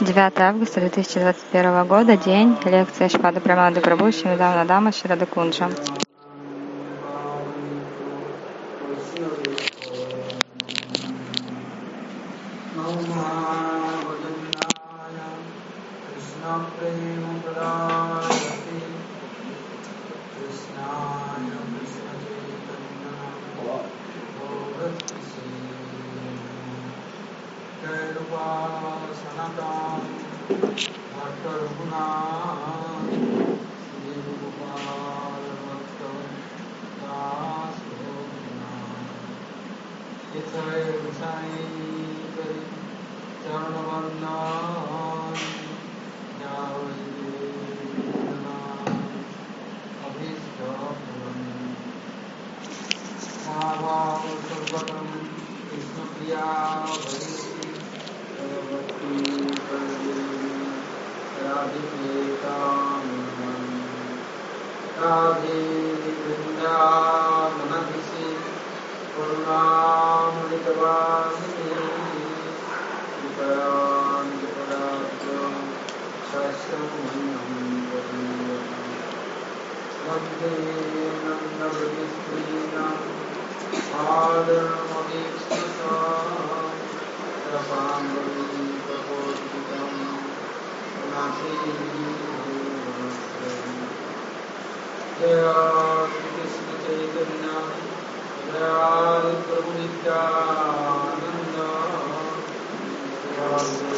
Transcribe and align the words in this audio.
9 0.00 0.38
августа 0.40 0.80
2021 0.80 1.86
года, 1.86 2.16
день, 2.18 2.56
лекция 2.64 3.08
Шпада 3.08 3.40
Прамады 3.40 3.80
Прабhu 3.80 4.12
Шимидавна 4.12 4.66
Дама 4.66 4.92
Шрада 4.92 5.24
Кунджа. 5.24 5.70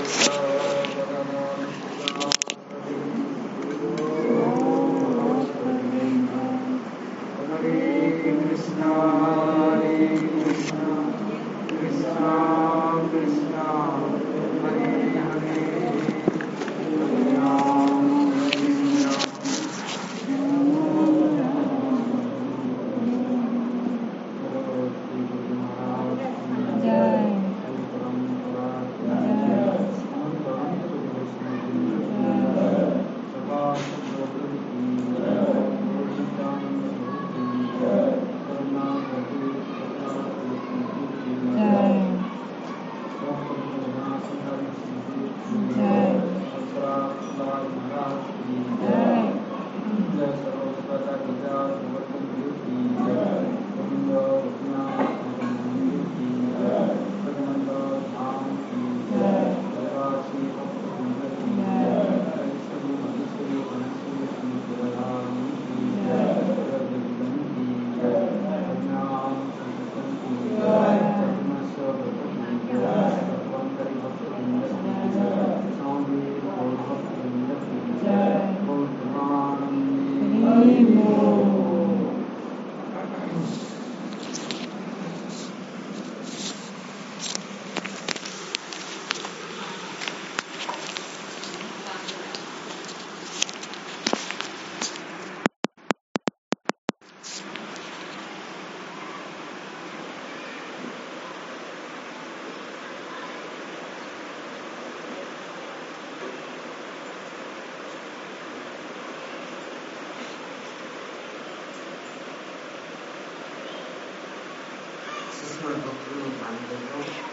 Bye. 0.09 0.48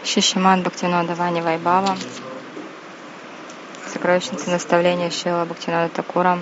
Шишиман 0.06 0.62
Бхактинода 0.62 1.14
Вани 1.16 1.42
Вайбава, 1.42 1.96
сокровищница 3.92 4.50
наставления 4.50 5.10
Шила 5.10 5.44
Бхактинода 5.44 5.88
Такура, 5.88 6.38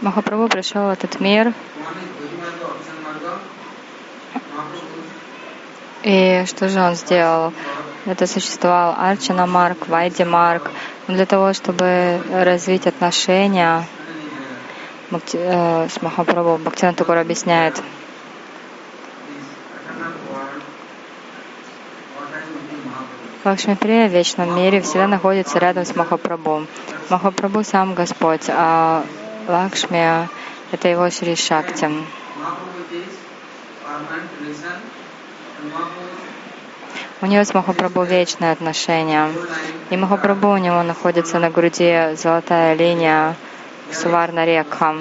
Махапрабху 0.00 0.48
пришел 0.48 0.86
в 0.86 0.90
этот 0.90 1.20
мир 1.20 1.54
и 6.04 6.44
что 6.46 6.68
же 6.68 6.80
он 6.80 6.94
сделал? 6.94 7.52
Это 8.04 8.26
существовал 8.26 8.94
Арчана 8.98 9.46
Марк, 9.46 9.88
Вайди 9.88 10.24
Марк. 10.24 10.70
Для 11.08 11.24
того, 11.24 11.54
чтобы 11.54 12.20
развить 12.30 12.86
отношения 12.86 13.86
э, 15.10 15.88
с 15.88 16.02
Махапрабху, 16.02 16.62
Бхактина 16.62 16.92
Такур 16.92 17.16
объясняет, 17.16 17.82
Лакшмиприя 23.44 24.08
в 24.08 24.12
вечном 24.12 24.56
мире 24.56 24.80
всегда 24.80 25.06
находится 25.06 25.58
рядом 25.58 25.84
с 25.84 25.96
Махапрабху. 25.96 26.66
Махапрабху 27.08 27.64
сам 27.64 27.94
Господь, 27.94 28.48
а 28.48 29.04
Лакшми— 29.48 30.28
это 30.72 30.88
его 30.88 31.10
Шри 31.10 31.36
Шакти. 31.36 31.90
У 37.24 37.26
него 37.26 37.42
с 37.42 37.54
Махапрабху 37.54 38.02
вечное 38.02 38.52
отношение. 38.52 39.30
И 39.88 39.96
Махапрабху 39.96 40.48
у 40.48 40.58
него 40.58 40.82
находится 40.82 41.38
на 41.38 41.48
груди 41.48 42.14
золотая 42.16 42.74
линия 42.74 43.34
Суварна 43.90 44.44
Рекха. 44.44 44.94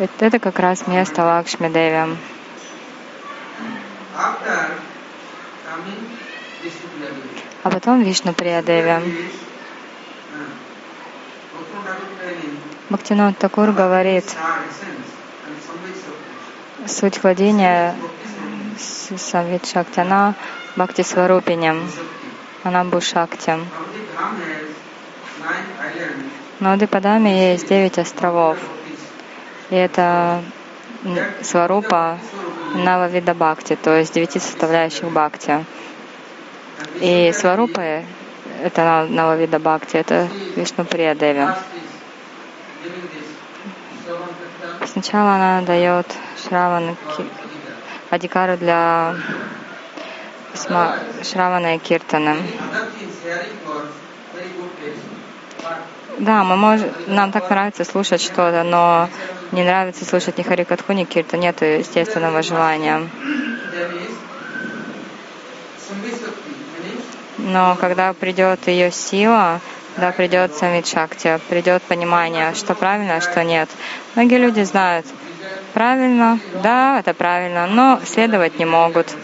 Это 0.00 0.40
как 0.40 0.58
раз 0.58 0.88
место 0.88 1.24
Лакшми 1.24 1.68
Деви. 1.68 2.16
А 7.62 7.70
потом 7.70 8.02
Вишну 8.02 8.32
Приядеви. 8.32 9.30
Бхактинот 12.90 13.38
Такур 13.38 13.70
говорит, 13.70 14.24
суть 16.84 17.22
владения 17.22 17.94
Самвит 18.78 19.66
Шакти, 19.66 20.00
она 20.00 20.34
Бхакти 20.76 21.02
Сварупине, 21.02 21.74
она 22.62 22.84
Бушакти. 22.84 23.58
Но 26.60 26.74
в 26.74 26.78
Дипадаме 26.78 27.52
есть 27.52 27.68
девять 27.68 27.98
островов. 27.98 28.58
И 29.70 29.74
это 29.74 30.42
Сварупа 31.42 32.18
Нававида 32.74 33.34
Бхакти, 33.34 33.76
то 33.76 33.96
есть 33.96 34.14
девяти 34.14 34.38
составляющих 34.38 35.10
Бхакти. 35.10 35.64
И 37.00 37.32
Сварупа 37.32 38.02
это 38.62 39.06
Нававида 39.08 39.58
Бхакти, 39.58 39.96
это 39.96 40.28
Вишну 40.56 40.84
Приядеви. 40.84 41.46
Сначала 44.86 45.34
она 45.34 45.62
дает 45.62 46.06
Шраван 46.42 46.96
Адикару 48.10 48.56
для 48.56 49.14
Шравана 51.22 51.76
и 51.76 51.78
Киртана. 51.78 52.36
Да, 56.18 56.42
мы 56.42 56.56
можем, 56.56 56.90
нам 57.06 57.30
так 57.30 57.48
нравится 57.50 57.84
слушать 57.84 58.20
что-то, 58.20 58.64
но 58.64 59.08
не 59.52 59.62
нравится 59.62 60.04
слушать 60.04 60.38
ни 60.38 60.42
Харикатху, 60.42 60.92
ни 60.92 61.04
Кирта, 61.04 61.36
нет 61.36 61.60
естественного 61.62 62.42
желания. 62.42 63.08
Но 67.38 67.76
когда 67.76 68.12
придет 68.14 68.66
ее 68.66 68.90
сила, 68.90 69.60
да, 69.96 70.12
придет 70.12 70.54
самит 70.54 70.86
придет 71.48 71.82
понимание, 71.82 72.54
что 72.54 72.74
правильно, 72.74 73.16
а 73.16 73.20
что 73.20 73.44
нет. 73.44 73.68
Многие 74.14 74.38
люди 74.38 74.62
знают, 74.62 75.06
правильно, 75.72 76.38
да, 76.62 76.98
это 76.98 77.14
правильно, 77.14 77.66
но 77.66 78.00
следовать 78.04 78.58
не 78.58 78.64
могут. 78.64 79.14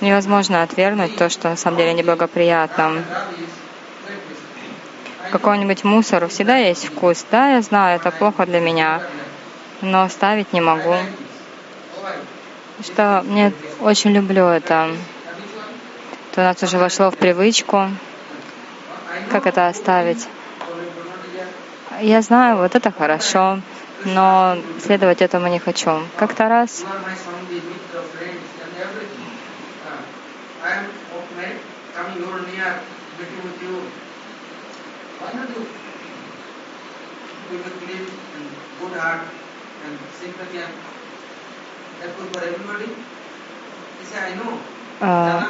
Невозможно 0.00 0.62
отвергнуть 0.62 1.16
то, 1.16 1.28
что 1.28 1.48
на 1.48 1.56
самом 1.56 1.78
деле 1.78 1.92
неблагоприятно. 1.92 3.02
Какой-нибудь 5.32 5.84
мусор 5.84 6.28
всегда 6.28 6.56
есть 6.56 6.86
вкус. 6.86 7.26
Да, 7.30 7.50
я 7.50 7.62
знаю, 7.62 7.96
это 7.96 8.10
плохо 8.10 8.46
для 8.46 8.60
меня, 8.60 9.02
но 9.82 10.02
оставить 10.02 10.52
не 10.52 10.60
могу. 10.60 10.94
Что 12.82 13.22
мне 13.26 13.52
очень 13.80 14.12
люблю 14.12 14.46
это. 14.46 14.90
То 16.34 16.42
у 16.42 16.44
нас 16.44 16.62
уже 16.62 16.78
вошло 16.78 17.10
в 17.10 17.16
привычку. 17.16 17.88
Как 19.30 19.46
это 19.46 19.68
оставить? 19.68 20.26
Я 22.00 22.22
знаю, 22.22 22.58
вот 22.58 22.74
это 22.74 22.92
хорошо, 22.92 23.60
но 24.04 24.56
следовать 24.80 25.22
этому 25.22 25.48
не 25.48 25.58
хочу. 25.58 26.00
Как-то 26.16 26.48
раз 26.48 26.84
а, 45.00 45.46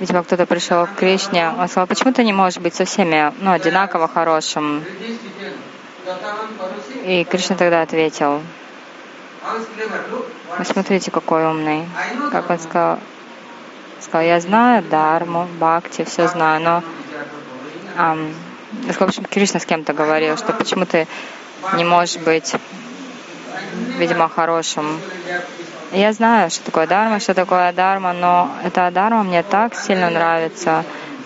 видимо, 0.00 0.24
кто-то 0.24 0.46
пришел 0.46 0.86
к 0.86 0.94
Кришне, 0.96 1.50
он 1.50 1.68
сказал, 1.68 1.86
почему 1.86 2.12
ты 2.12 2.24
не 2.24 2.32
можешь 2.32 2.58
быть 2.58 2.74
со 2.74 2.84
всеми 2.84 3.32
ну, 3.40 3.52
одинаково 3.52 4.08
хорошим? 4.08 4.82
И 7.04 7.24
Кришна 7.24 7.56
тогда 7.56 7.82
ответил, 7.82 8.40
вы 10.58 10.64
смотрите, 10.64 11.10
какой 11.10 11.46
умный. 11.46 11.86
Как 12.32 12.50
он 12.50 12.58
сказал, 12.58 12.98
сказал, 14.00 14.26
я 14.26 14.40
знаю 14.40 14.82
Дарму, 14.82 15.46
Бхакти, 15.58 16.04
все 16.04 16.28
знаю, 16.28 16.60
но 16.62 16.82
ам, 17.96 18.34
в 18.86 19.02
общем, 19.02 19.24
Кришна 19.24 19.60
с 19.60 19.66
кем-то 19.66 19.92
говорил, 19.92 20.36
что 20.36 20.52
почему 20.52 20.86
ты 20.86 21.06
не 21.74 21.84
можешь 21.84 22.18
быть, 22.18 22.54
видимо, 23.98 24.28
хорошим. 24.28 25.00
Я 25.92 26.12
знаю, 26.12 26.50
что 26.50 26.64
такое 26.64 26.86
дарма, 26.86 27.18
что 27.18 27.34
такое 27.34 27.72
дарма, 27.72 28.12
но 28.12 28.48
эта 28.62 28.90
дарма 28.92 29.24
мне 29.24 29.42
так 29.42 29.74
сильно 29.74 30.08
нравится. 30.08 30.84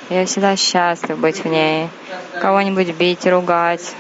Я 0.09 0.25
всегда 0.25 0.57
счастлив 0.57 1.19
быть 1.19 1.45
в 1.45 1.47
ней. 1.47 1.91
Кого-нибудь 2.41 2.95
бить, 2.97 3.27
ругать, 3.27 3.95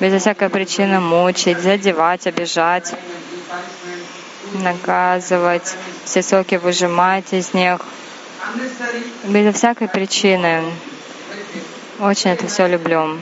безо 0.00 0.18
всякой 0.18 0.48
причины 0.48 0.98
мучить, 0.98 1.60
задевать, 1.60 2.26
обижать, 2.26 2.92
наказывать, 4.54 5.76
все 6.04 6.22
соки 6.22 6.56
выжимать 6.56 7.32
из 7.32 7.54
них, 7.54 7.80
безо 9.24 9.52
всякой 9.52 9.86
причины. 9.86 10.62
Очень 12.00 12.32
это 12.32 12.48
все 12.48 12.66
люблю. 12.66 13.16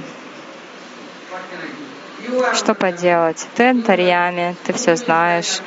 Что 2.54 2.75
поделать? 2.75 3.46
Ты 3.56 3.68
Антарьями, 3.68 4.56
ты 4.64 4.72
все 4.72 4.96
знаешь. 4.96 5.60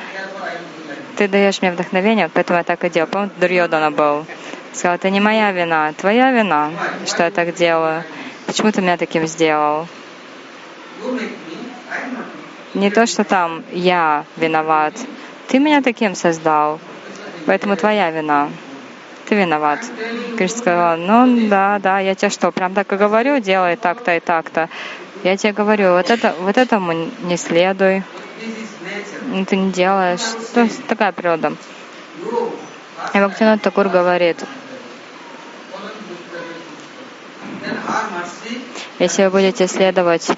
Ты 1.16 1.28
даешь 1.28 1.62
мне 1.62 1.72
вдохновение, 1.72 2.28
поэтому 2.28 2.58
я 2.58 2.64
так 2.64 2.84
и 2.84 2.90
делаю. 2.90 3.08
Помню, 3.08 3.30
Дурьодана 3.40 3.90
был. 3.90 4.26
Сказал, 4.72 4.96
это 4.96 5.08
не 5.08 5.20
моя 5.20 5.50
вина, 5.52 5.94
твоя 5.94 6.30
вина, 6.30 6.70
что 7.06 7.24
я 7.24 7.30
так 7.30 7.54
делаю. 7.54 8.04
Почему 8.46 8.70
ты 8.70 8.82
меня 8.82 8.98
таким 8.98 9.26
сделал? 9.26 9.88
Не 12.74 12.90
то, 12.90 13.06
что 13.06 13.24
там 13.24 13.64
я 13.72 14.24
виноват. 14.36 14.92
Ты 15.48 15.58
меня 15.58 15.80
таким 15.80 16.14
создал, 16.14 16.80
поэтому 17.46 17.76
твоя 17.76 18.10
вина 18.10 18.50
ты 19.26 19.34
виноват. 19.34 19.80
Кришна 20.36 20.58
сказал, 20.58 20.96
ну 20.98 21.48
да, 21.48 21.78
да, 21.78 21.98
я 21.98 22.14
тебе 22.14 22.30
что, 22.30 22.52
прям 22.52 22.74
так 22.74 22.92
и 22.92 22.96
говорю, 22.96 23.40
делай 23.40 23.76
так-то 23.76 24.16
и 24.16 24.20
так-то. 24.20 24.68
Я 25.24 25.36
тебе 25.36 25.52
говорю, 25.52 25.92
вот, 25.92 26.10
это, 26.10 26.34
вот 26.40 26.56
этому 26.56 26.92
не 27.22 27.36
следуй, 27.36 28.02
ты 29.46 29.56
не 29.56 29.72
делаешь. 29.72 30.20
То 30.54 30.62
есть 30.62 30.86
такая 30.86 31.12
природа. 31.12 31.54
И 33.12 33.18
Бхактинат 33.18 33.62
Такур 33.62 33.88
говорит, 33.88 34.42
если 38.98 39.24
вы 39.24 39.30
будете 39.30 39.66
следовать 39.66 40.30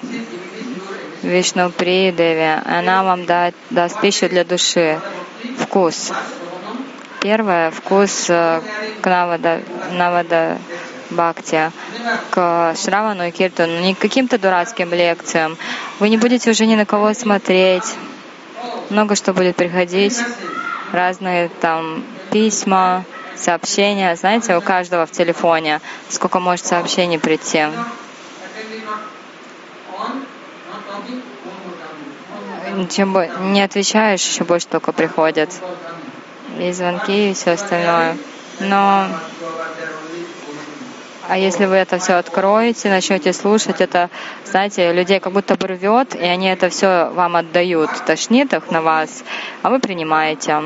Вишну 1.23 1.69
При 1.69 2.11
Деви, 2.11 2.61
она 2.65 3.03
вам 3.03 3.25
даст, 3.25 3.55
даст 3.69 3.99
пищу 4.01 4.29
для 4.29 4.43
души, 4.43 4.99
вкус. 5.57 6.11
Первое— 7.21 7.71
вкус 7.71 8.29
э, 8.29 8.61
к 9.01 9.05
Навада, 9.05 9.61
Навада 9.91 10.57
Бхакти, 11.09 11.71
к 12.31 12.75
Шравану 12.75 13.27
и 13.27 13.31
Киртану, 13.31 13.79
не 13.79 13.95
к 13.95 13.99
каким-то 13.99 14.37
дурацким 14.37 14.93
лекциям. 14.93 15.57
Вы 15.99 16.09
не 16.09 16.17
будете 16.17 16.51
уже 16.51 16.65
ни 16.65 16.75
на 16.75 16.85
кого 16.85 17.13
смотреть. 17.13 17.95
Много 18.89 19.15
что 19.15 19.33
будет 19.33 19.55
приходить, 19.55 20.17
разные 20.91 21.49
там 21.61 22.03
письма, 22.31 23.05
сообщения. 23.39 24.15
Знаете, 24.15 24.55
у 24.55 24.61
каждого 24.61 25.05
в 25.05 25.11
телефоне 25.11 25.81
сколько 26.09 26.39
может 26.39 26.65
сообщений 26.65 27.19
прийти. 27.19 27.65
Чем 32.89 33.17
не 33.53 33.61
отвечаешь, 33.61 34.21
еще 34.21 34.43
больше 34.43 34.67
только 34.67 34.91
приходит 34.91 35.51
и 36.59 36.71
звонки, 36.71 37.31
и 37.31 37.33
все 37.33 37.51
остальное. 37.51 38.17
Но 38.59 39.07
а 41.29 41.37
если 41.37 41.65
вы 41.65 41.75
это 41.75 41.99
все 41.99 42.13
откроете, 42.13 42.89
начнете 42.89 43.33
слушать, 43.33 43.81
это, 43.81 44.09
знаете, 44.45 44.91
людей 44.91 45.19
как 45.19 45.31
будто 45.31 45.55
бы 45.55 45.67
рвет, 45.67 46.15
и 46.15 46.23
они 46.23 46.47
это 46.47 46.69
все 46.69 47.11
вам 47.13 47.35
отдают, 47.35 47.91
тошнит 48.07 48.51
их 48.53 48.71
на 48.71 48.81
вас, 48.81 49.23
а 49.61 49.69
вы 49.69 49.79
принимаете. 49.79 50.63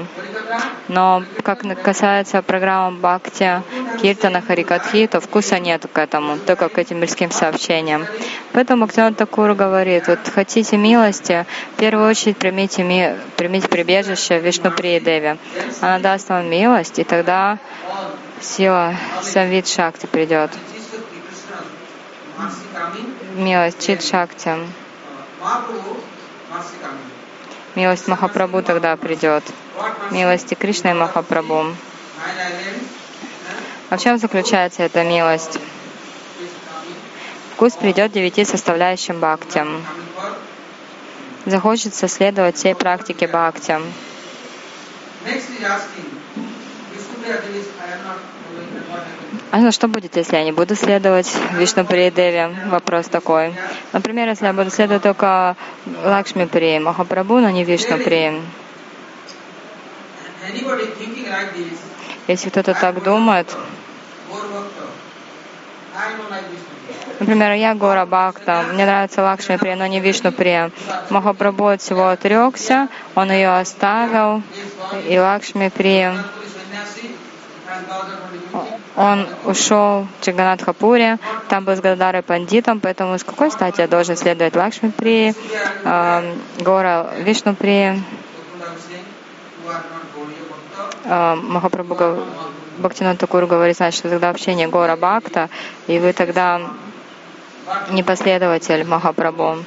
Но 0.87 1.23
как 1.43 1.63
касается 1.81 2.41
программы 2.41 2.97
Бхакти, 2.99 3.61
Киртана, 4.01 4.41
Харикатхи, 4.41 5.07
то 5.07 5.19
вкуса 5.19 5.59
нет 5.59 5.85
к 5.91 5.97
этому, 5.97 6.37
только 6.37 6.69
к 6.69 6.77
этим 6.77 6.99
мирским 7.01 7.31
сообщениям. 7.31 8.05
Поэтому 8.53 8.85
Бхактиван 8.85 9.15
Такур 9.15 9.55
говорит, 9.55 10.07
вот 10.07 10.19
хотите 10.33 10.77
милости, 10.77 11.45
в 11.75 11.79
первую 11.79 12.07
очередь 12.09 12.37
примите, 12.37 12.83
ми, 12.83 13.15
примите 13.35 13.67
прибежище 13.67 14.39
Вишну 14.39 14.71
Деви. 14.71 15.37
Она 15.81 15.99
даст 15.99 16.29
вам 16.29 16.49
милость, 16.49 16.99
и 16.99 17.03
тогда 17.03 17.59
сила 18.43 18.95
Самвид 19.21 19.67
Шакти 19.67 20.05
придет. 20.05 20.51
Милость 23.35 23.85
Чит 23.85 24.03
Шакти. 24.03 24.51
Милость 27.75 28.07
Махапрабху 28.07 28.61
тогда 28.61 28.95
придет. 28.97 29.43
Милости 30.11 30.53
Кришны 30.53 30.89
и 30.89 30.93
Махапрабху. 30.93 31.75
А 33.89 33.97
в 33.97 34.01
чем 34.01 34.17
заключается 34.17 34.83
эта 34.83 35.03
милость? 35.03 35.59
Вкус 37.53 37.73
придет 37.73 38.11
девяти 38.11 38.45
составляющим 38.45 39.19
бхакти. 39.19 39.63
Захочется 41.45 42.07
следовать 42.07 42.57
всей 42.57 42.75
практике 42.75 43.27
бхакти. 43.27 43.79
А 49.51 49.57
ну, 49.57 49.71
что 49.71 49.87
будет, 49.87 50.15
если 50.17 50.35
я 50.35 50.43
не 50.43 50.51
буду 50.51 50.75
следовать 50.75 51.31
Вишну 51.53 51.85
Деве? 51.85 52.55
Вопрос 52.67 53.07
такой. 53.07 53.53
Например, 53.93 54.27
если 54.27 54.47
я 54.47 54.53
буду 54.53 54.69
следовать 54.71 55.03
только 55.03 55.55
Лакшми 56.03 56.45
При, 56.45 56.79
Махапрабху, 56.79 57.39
но 57.39 57.49
не 57.49 57.63
Вишну 57.63 57.97
При. 57.97 58.41
Если 62.27 62.49
кто-то 62.49 62.73
так 62.73 63.03
думает, 63.03 63.55
Например, 67.19 67.53
я 67.53 67.75
Гора 67.75 68.05
Бхакта, 68.07 68.65
мне 68.73 68.85
нравится 68.85 69.21
Лакшми 69.21 69.57
Прия, 69.57 69.75
но 69.75 69.85
не 69.85 69.99
Вишну 69.99 70.31
Прия. 70.31 70.71
Махапрабху 71.09 71.67
от 71.67 71.81
всего 71.81 72.09
отрекся, 72.09 72.89
он 73.15 73.31
ее 73.31 73.55
оставил, 73.59 74.41
и 75.07 75.17
Лакшми 75.17 75.69
Прия 75.69 76.15
он 78.95 79.27
ушел 79.45 80.07
в 80.19 80.25
Чаганатхапуре, 80.25 81.17
там 81.49 81.65
был 81.65 81.75
с 81.75 81.79
Гададарой 81.79 82.21
пандитом, 82.21 82.79
поэтому 82.79 83.17
с 83.17 83.23
какой 83.23 83.49
стати 83.51 83.81
я 83.81 83.87
должен 83.87 84.15
следовать 84.15 84.55
Лакшми 84.55 84.89
При, 84.89 85.33
э, 85.83 86.35
Гора 86.59 87.09
Вишну 87.19 87.55
При, 87.55 87.99
э, 91.05 91.35
Махапрабху 91.35 92.23
Бхактинат 92.77 93.19
Такур 93.19 93.45
говорит, 93.45 93.77
значит, 93.77 93.99
что 93.99 94.09
тогда 94.09 94.27
вообще 94.27 94.55
не 94.55 94.67
Гора 94.67 94.95
Бхакта, 94.95 95.49
и 95.87 95.99
вы 95.99 96.13
тогда 96.13 96.61
не 97.91 98.03
последователь 98.03 98.83
Махапрабху. 98.85 99.63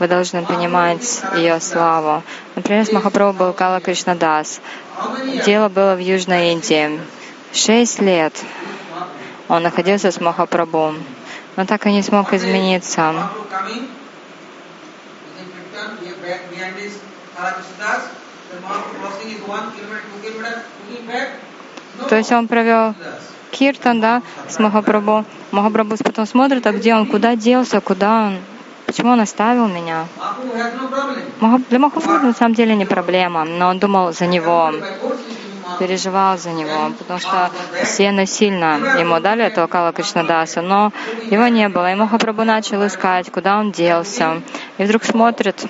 Вы 0.00 0.08
должны 0.08 0.44
понимать 0.44 1.22
ее 1.36 1.60
славу. 1.60 2.22
Например, 2.56 2.84
с 2.84 2.90
Махапрабху 2.90 3.38
был 3.38 3.52
Кала 3.52 3.80
Кришнадас. 3.80 4.60
Дело 5.46 5.68
было 5.68 5.94
в 5.94 6.00
Южной 6.00 6.52
Индии. 6.52 7.00
Шесть 7.54 8.00
лет 8.00 8.34
он 9.46 9.62
находился 9.62 10.10
с 10.10 10.20
Махапрабху, 10.20 10.94
но 11.54 11.64
так 11.64 11.86
и 11.86 11.92
не 11.92 12.02
смог 12.02 12.32
измениться. 12.32 13.14
То 22.08 22.16
есть 22.16 22.32
он 22.32 22.48
провел 22.48 22.94
киртан, 23.52 24.00
да, 24.00 24.22
с 24.48 24.58
Махапрабху. 24.58 25.24
Махапрабху 25.52 25.96
потом 26.02 26.26
смотрит, 26.26 26.66
а 26.66 26.72
где 26.72 26.96
он, 26.96 27.06
куда 27.06 27.36
делся, 27.36 27.80
куда 27.80 28.26
он, 28.26 28.38
почему 28.84 29.12
он 29.12 29.20
оставил 29.20 29.68
меня. 29.68 30.06
Для 31.70 31.78
Махапрабху 31.78 32.26
на 32.26 32.34
самом 32.34 32.54
деле 32.54 32.74
не 32.74 32.84
проблема, 32.84 33.44
но 33.44 33.68
он 33.68 33.78
думал 33.78 34.12
за 34.12 34.26
него, 34.26 34.72
переживал 35.78 36.38
за 36.38 36.50
него, 36.50 36.92
потому 36.98 37.18
что 37.18 37.50
все 37.84 38.12
насильно 38.12 38.98
ему 38.98 39.20
дали 39.20 39.44
этого 39.44 39.66
Кала 39.66 39.92
Кришнадаса, 39.92 40.62
но 40.62 40.92
его 41.30 41.46
не 41.48 41.68
было. 41.68 41.92
И 41.92 41.94
Махапрабху 41.94 42.44
начал 42.44 42.86
искать, 42.86 43.30
куда 43.30 43.58
он 43.58 43.72
делся. 43.72 44.42
И 44.78 44.84
вдруг 44.84 45.04
смотрит, 45.04 45.64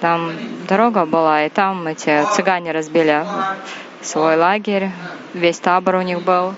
там 0.00 0.32
дорога 0.68 1.06
была, 1.06 1.44
и 1.44 1.48
там 1.48 1.86
эти 1.86 2.24
цыгане 2.34 2.72
разбили 2.72 3.24
свой 4.02 4.36
лагерь, 4.36 4.90
весь 5.32 5.58
табор 5.58 5.96
у 5.96 6.02
них 6.02 6.22
был. 6.22 6.54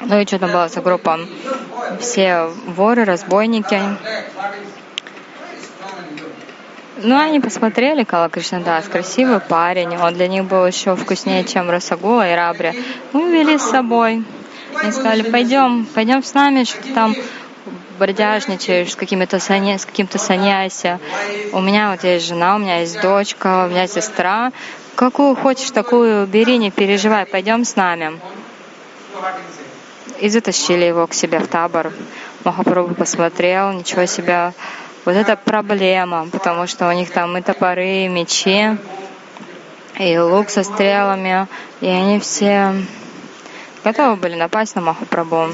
Ну 0.00 0.20
и 0.20 0.26
что 0.26 0.38
там 0.38 0.52
была 0.52 0.68
за 0.68 0.80
группа? 0.80 1.18
Все 2.00 2.50
воры, 2.66 3.04
разбойники. 3.04 3.80
Ну, 6.98 7.18
они 7.18 7.40
посмотрели 7.40 8.04
Кала 8.04 8.30
Кришнадас, 8.30 8.88
красивый 8.88 9.40
парень, 9.40 9.98
он 9.98 10.14
для 10.14 10.28
них 10.28 10.44
был 10.44 10.66
еще 10.66 10.96
вкуснее, 10.96 11.44
чем 11.44 11.68
Расагула 11.68 12.30
и 12.30 12.34
Рабри. 12.34 12.72
Мы 13.12 13.30
вели 13.32 13.58
с 13.58 13.68
собой. 13.68 14.24
Они 14.74 14.92
сказали, 14.92 15.22
пойдем, 15.22 15.86
пойдем 15.94 16.22
с 16.22 16.32
нами, 16.32 16.64
что 16.64 16.82
то 16.82 16.94
там 16.94 17.14
бродяжничаешь 17.98 18.92
с, 18.92 18.96
какими-то 18.96 19.38
саня, 19.40 19.78
с 19.78 19.84
каким-то 19.84 20.18
саньяси. 20.18 20.98
У 21.52 21.60
меня 21.60 21.90
вот 21.90 22.02
есть 22.02 22.26
жена, 22.26 22.56
у 22.56 22.58
меня 22.58 22.80
есть 22.80 23.00
дочка, 23.02 23.66
у 23.66 23.70
меня 23.70 23.86
сестра. 23.86 24.52
Какую 24.94 25.34
хочешь, 25.36 25.70
такую 25.72 26.26
бери, 26.26 26.56
не 26.56 26.70
переживай, 26.70 27.26
пойдем 27.26 27.66
с 27.66 27.76
нами. 27.76 28.18
И 30.20 30.30
затащили 30.30 30.84
его 30.84 31.06
к 31.06 31.12
себе 31.12 31.40
в 31.40 31.48
табор. 31.48 31.92
Махапрабху 32.44 32.94
посмотрел, 32.94 33.72
ничего 33.72 34.06
себе. 34.06 34.54
Вот 35.06 35.14
это 35.14 35.36
проблема, 35.36 36.26
потому 36.32 36.66
что 36.66 36.88
у 36.88 36.92
них 36.92 37.12
там 37.12 37.38
и 37.38 37.40
топоры, 37.40 38.04
и 38.04 38.08
мечи, 38.08 38.76
и 40.00 40.18
лук 40.18 40.50
со 40.50 40.64
стрелами, 40.64 41.46
и 41.80 41.86
они 41.86 42.18
все 42.18 42.74
готовы 43.84 44.16
были 44.16 44.34
напасть 44.34 44.74
на 44.74 44.80
Махапрабху. 44.80 45.50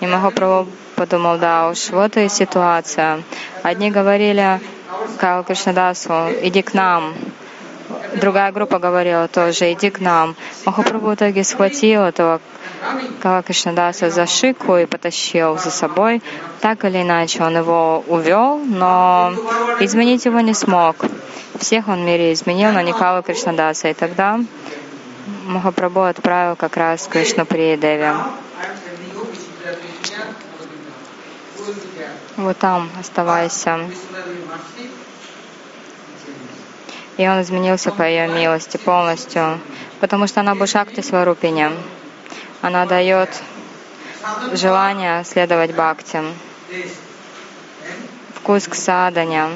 И 0.00 0.06
Махапрабху 0.08 0.68
подумал, 0.96 1.38
да 1.38 1.68
уж, 1.68 1.90
вот 1.90 2.16
и 2.16 2.28
ситуация. 2.28 3.22
Одни 3.62 3.92
говорили 3.92 4.60
Кал 5.18 5.44
Кришнадасу, 5.44 6.30
иди 6.42 6.62
к 6.62 6.74
нам. 6.74 7.14
Другая 8.14 8.52
группа 8.52 8.78
говорила 8.78 9.28
тоже, 9.28 9.72
иди 9.72 9.90
к 9.90 10.00
нам. 10.00 10.34
Махапрабху 10.64 11.06
в 11.06 11.14
итоге 11.14 11.44
схватил 11.44 12.02
этого 12.02 12.40
Кала 13.22 13.42
Кришнадаса 13.42 14.10
за 14.10 14.26
шику 14.26 14.76
и 14.76 14.86
потащил 14.86 15.58
за 15.58 15.70
собой. 15.70 16.22
Так 16.60 16.84
или 16.84 17.02
иначе 17.02 17.42
он 17.42 17.56
его 17.56 18.04
увел, 18.08 18.58
но 18.58 19.32
изменить 19.80 20.24
его 20.24 20.40
не 20.40 20.54
смог. 20.54 20.96
Всех 21.58 21.88
он 21.88 22.02
в 22.02 22.06
мире 22.06 22.32
изменил, 22.32 22.72
но 22.72 22.80
не 22.80 22.92
Кала 22.92 23.22
Кришнадаса. 23.22 23.88
И 23.88 23.94
тогда 23.94 24.40
Махапрабху 25.46 26.02
отправил 26.02 26.56
как 26.56 26.76
раз 26.76 27.06
Кришну 27.06 27.44
Приедеве. 27.44 28.14
Вот 32.36 32.56
там 32.56 32.88
оставайся. 32.98 33.78
И 37.20 37.28
он 37.28 37.42
изменился 37.42 37.92
по 37.92 38.02
ее 38.02 38.28
милости 38.28 38.78
полностью, 38.78 39.60
потому 40.00 40.26
что 40.26 40.40
она 40.40 40.54
Бушакти 40.54 41.02
Сварупиня. 41.02 41.70
Она 42.62 42.86
дает 42.86 43.28
желание 44.54 45.22
следовать 45.24 45.72
бхакти, 45.72 46.22
вкус 48.36 48.66
к 48.66 48.74
садане. 48.74 49.50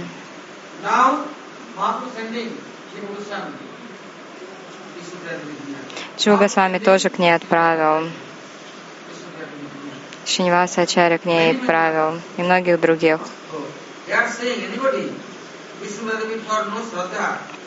Чуга 6.18 6.48
с 6.48 6.56
вами 6.56 6.78
тоже 6.78 7.08
к 7.08 7.18
ней 7.18 7.34
отправил. 7.34 8.10
Шиниваса 10.26 10.82
Ачаря 10.82 11.16
к 11.16 11.24
ней 11.24 11.52
отправил 11.52 12.20
и 12.36 12.42
многих 12.42 12.78
других. 12.78 13.20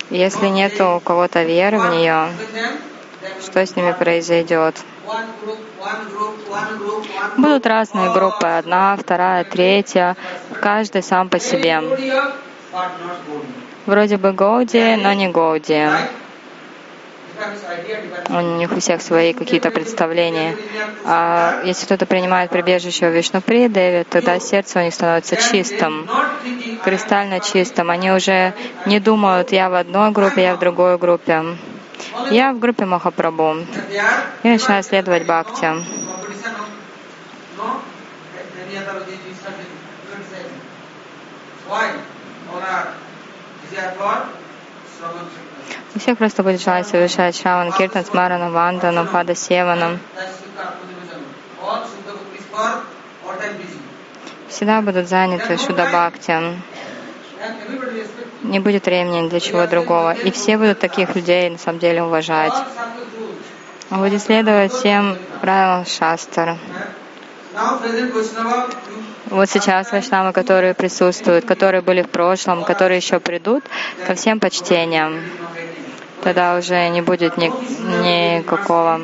Если 0.10 0.48
нет 0.48 0.80
у 0.80 1.00
кого-то 1.02 1.44
веры 1.44 1.80
в 1.80 1.90
нее, 1.90 2.30
что 3.42 3.66
с 3.66 3.76
ними 3.76 3.92
произойдет? 3.92 4.76
Будут 7.38 7.66
разные 7.66 8.12
группы, 8.14 8.48
одна, 8.48 8.96
вторая, 8.96 9.44
третья, 9.44 10.16
каждый 10.62 11.04
сам 11.04 11.30
по 11.30 11.40
себе. 11.40 11.82
Вроде 13.86 14.18
бы 14.18 14.34
Гауди, 14.34 14.96
но 14.96 15.14
не 15.14 15.30
Гауди. 15.30 15.88
У 18.30 18.40
них 18.40 18.72
у 18.72 18.80
всех 18.80 19.02
свои 19.02 19.34
какие-то 19.34 19.72
представления. 19.72 20.56
А 21.06 21.62
если 21.64 21.86
кто-то 21.86 22.06
принимает 22.06 22.50
прибежище 22.50 23.10
в 23.10 23.14
Вишнупри, 23.14 23.70
Деви, 23.70 24.04
тогда 24.04 24.40
сердце 24.40 24.80
у 24.80 24.84
них 24.84 24.94
становится 24.94 25.36
чистым, 25.36 26.10
кристально 26.84 27.40
чистым. 27.40 27.90
Они 27.90 28.12
уже 28.12 28.54
не 28.86 29.00
думают, 29.00 29.52
я 29.52 29.70
в 29.70 29.76
одной 29.76 30.12
группе, 30.12 30.44
я 30.44 30.56
в 30.56 30.60
другой 30.60 30.98
группе. 30.98 31.44
Я 32.32 32.54
в 32.54 32.60
группе 32.60 32.86
Махапрабху. 32.86 33.58
И 34.44 34.48
начинаю 34.48 34.84
следовать 34.84 35.24
Бхакти. 35.24 35.68
У 45.98 46.00
всех 46.00 46.20
просто 46.20 46.44
будет 46.44 46.62
желание 46.62 46.84
совершать 46.84 47.36
Шаван, 47.42 47.72
Киртан, 47.72 48.06
Смарану, 48.06 48.52
Вандану, 48.52 49.08
Пада 49.08 49.34
Севаном. 49.34 50.00
Всегда 54.48 54.82
будут 54.82 55.10
заняты 55.10 55.58
Шуда 55.58 55.88
Бхакти. 55.88 56.62
Не 58.44 58.60
будет 58.60 58.86
времени 58.86 59.22
ни 59.22 59.30
для 59.30 59.40
чего 59.40 59.66
другого. 59.66 60.14
И 60.14 60.30
все 60.30 60.60
будут 60.60 60.78
таких 60.78 61.16
людей 61.16 61.50
на 61.50 61.58
самом 61.58 61.80
деле 61.80 62.04
уважать. 62.04 62.54
Будет 63.90 64.22
следовать 64.22 64.74
всем 64.74 65.18
правилам 65.42 65.84
шастр. 65.88 66.58
Вот 69.32 69.50
сейчас 69.50 69.92
вайшнавы, 69.92 70.32
которые 70.32 70.76
присутствуют, 70.76 71.46
которые 71.46 71.82
были 71.82 72.04
в 72.04 72.10
прошлом, 72.10 72.66
которые 72.66 72.98
еще 72.98 73.20
придут, 73.20 73.64
ко 74.06 74.14
всем 74.14 74.40
почтениям. 74.40 75.24
Тогда 76.24 76.58
уже 76.58 76.90
не 76.90 77.02
будет 77.02 77.38
ни, 77.38 77.48
никакого 77.48 79.02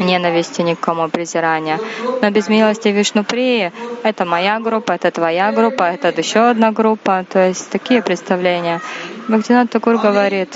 ненависти 0.00 0.62
никому, 0.62 1.08
презирания. 1.08 1.78
Но 2.22 2.30
без 2.30 2.48
милости 2.48 2.88
Вишнуприи 2.88 3.72
это 4.02 4.24
моя 4.24 4.58
группа, 4.60 4.92
это 4.92 5.10
твоя 5.10 5.52
группа, 5.52 5.84
это 5.84 6.08
еще 6.20 6.50
одна 6.50 6.72
группа. 6.72 7.24
То 7.28 7.48
есть 7.48 7.70
такие 7.70 8.02
представления. 8.02 8.80
Бхактинат 9.28 9.70
Такур 9.70 9.98
говорит, 9.98 10.54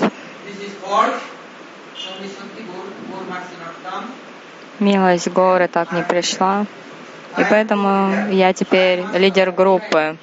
милость 4.79 5.29
горы 5.29 5.69
так 5.69 5.93
не 5.93 6.03
пришла, 6.03 6.67
и 7.39 7.45
поэтому 7.49 8.31
я 8.31 8.53
теперь 8.53 9.05
лидер 9.15 9.53
группы. 9.53 10.17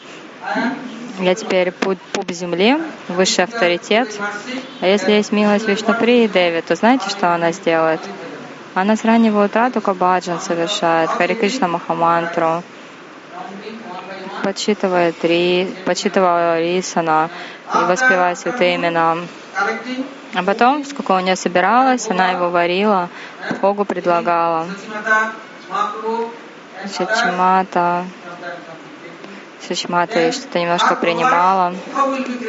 Я 1.20 1.34
теперь 1.34 1.72
пуп, 1.72 1.98
пуп 2.14 2.32
земли, 2.32 2.78
высший 3.08 3.46
авторитет. 3.46 4.10
А 4.82 4.88
если 4.88 5.14
есть 5.14 5.32
милость 5.32 5.68
Вишнупри 5.68 6.26
и 6.26 6.28
Деви, 6.28 6.62
то 6.62 6.76
знаете, 6.76 7.10
что 7.10 7.34
она 7.34 7.52
сделает? 7.52 8.02
Она 8.76 8.96
с 8.96 9.04
раннего 9.04 9.46
утра 9.46 9.72
только 9.72 9.96
баджан 9.96 10.40
совершает, 10.40 11.10
Хари 11.10 11.34
Кришна 11.34 11.68
Махамантру, 11.68 12.62
подсчитывает 14.44 15.16
ри, 15.26 15.68
подсчитывала 15.86 16.60
рисана 16.60 17.32
и 17.74 17.78
воспевает 17.86 18.38
святые 18.38 18.76
имена. 18.76 19.18
А 20.36 20.44
потом, 20.44 20.86
сколько 20.86 21.14
у 21.14 21.20
нее 21.20 21.36
собиралось, 21.36 22.08
она 22.10 22.30
его 22.30 22.52
варила, 22.52 23.10
Богу 23.62 23.86
предлагала. 23.86 24.68
Шачимата, 26.96 28.06
Шачимата 29.68 30.32
что-то 30.32 30.60
немножко 30.60 30.96
принимала. 30.96 31.74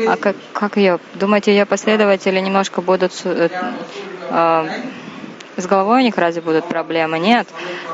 А 0.07 0.17
как, 0.17 0.37
как 0.53 0.77
ее? 0.77 1.01
Думаете, 1.15 1.53
ее 1.53 1.67
последователи 1.67 2.39
немножко 2.39 2.81
будут 2.81 3.13
э, 3.25 3.49
э, 4.31 4.69
с 5.59 5.67
головой 5.67 6.03
у 6.03 6.05
них 6.05 6.17
разве 6.17 6.41
будут 6.41 6.67
проблемы? 6.67 7.19
Нет. 7.19 7.49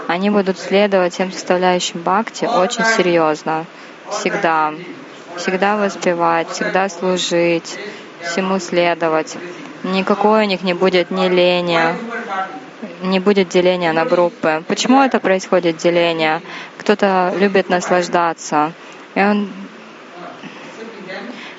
Они 0.07 0.28
будут 0.28 0.59
следовать 0.59 1.14
всем 1.14 1.33
составляющим 1.33 2.02
бхакти 2.02 2.45
очень 2.45 2.85
серьезно. 2.85 3.64
Всегда. 4.11 4.75
Всегда 5.38 5.78
воспевать, 5.78 6.50
всегда 6.50 6.90
служить, 6.90 7.78
всему 8.21 8.59
следовать. 8.59 9.37
Никакой 9.83 10.45
у 10.45 10.47
них 10.47 10.62
не 10.62 10.75
будет 10.75 11.11
ни 11.11 11.26
лени, 11.28 11.81
не 13.02 13.19
будет 13.19 13.49
деления 13.49 13.95
на 13.95 14.04
группы. 14.04 14.62
Почему 14.69 15.02
это 15.02 15.19
происходит 15.19 15.78
деление? 15.78 16.43
Кто-то 16.76 17.33
любит 17.38 17.71
наслаждаться, 17.71 18.73
и 19.14 19.21
он 19.21 19.49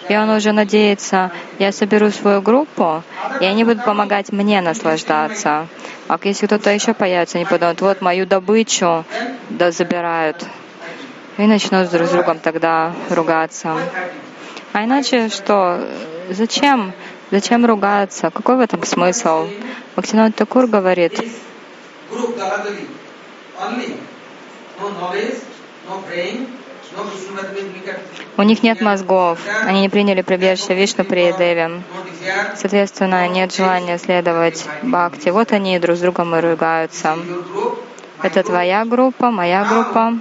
и 0.08 0.16
он 0.16 0.30
уже 0.30 0.52
надеется, 0.52 1.32
я 1.58 1.72
соберу 1.72 2.12
свою 2.12 2.42
группу, 2.42 3.02
и 3.42 3.46
они 3.46 3.64
будут 3.64 3.84
помогать 3.84 4.32
мне 4.32 4.62
наслаждаться. 4.62 5.68
А 6.08 6.20
если 6.24 6.46
кто-то 6.46 6.70
еще 6.70 6.94
появится, 6.94 7.40
они 7.40 7.46
подумают, 7.46 7.82
вот 7.82 8.02
мою 8.02 8.28
добычу 8.28 9.04
да 9.50 9.72
забирают. 9.72 10.46
И 11.38 11.48
начнут 11.48 11.90
друг 11.90 12.08
с 12.08 12.12
другом 12.12 12.40
тогда 12.40 12.94
ругаться. 13.10 13.76
А 14.74 14.84
иначе 14.84 15.30
что? 15.30 15.90
Зачем? 16.30 16.94
Зачем 17.32 17.66
ругаться? 17.66 18.30
Какой 18.30 18.58
в 18.58 18.60
этом 18.60 18.84
смысл? 18.84 19.48
Бхактинат 19.96 20.36
Такур 20.36 20.68
говорит, 20.68 21.20
у 28.38 28.44
них 28.44 28.64
нет 28.64 28.82
мозгов, 28.82 29.40
они 29.64 29.82
не 29.82 29.90
приняли 29.90 30.22
прибежище 30.22 30.76
Вишну 30.76 31.04
при 31.04 31.32
Деве. 31.38 31.84
Соответственно, 32.56 33.28
нет 33.28 33.54
желания 33.54 33.98
следовать 33.98 34.66
Бхакти. 34.82 35.30
Вот 35.30 35.52
они 35.52 35.80
друг 35.80 35.98
с 35.98 36.00
другом 36.00 36.36
и 36.36 36.40
ругаются. 36.40 37.18
Это 38.22 38.44
твоя 38.44 38.86
группа, 38.86 39.30
моя 39.32 39.66
группа. 39.66 40.14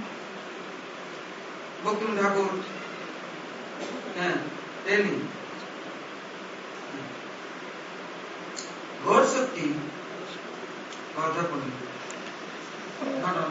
А, 13.23 13.49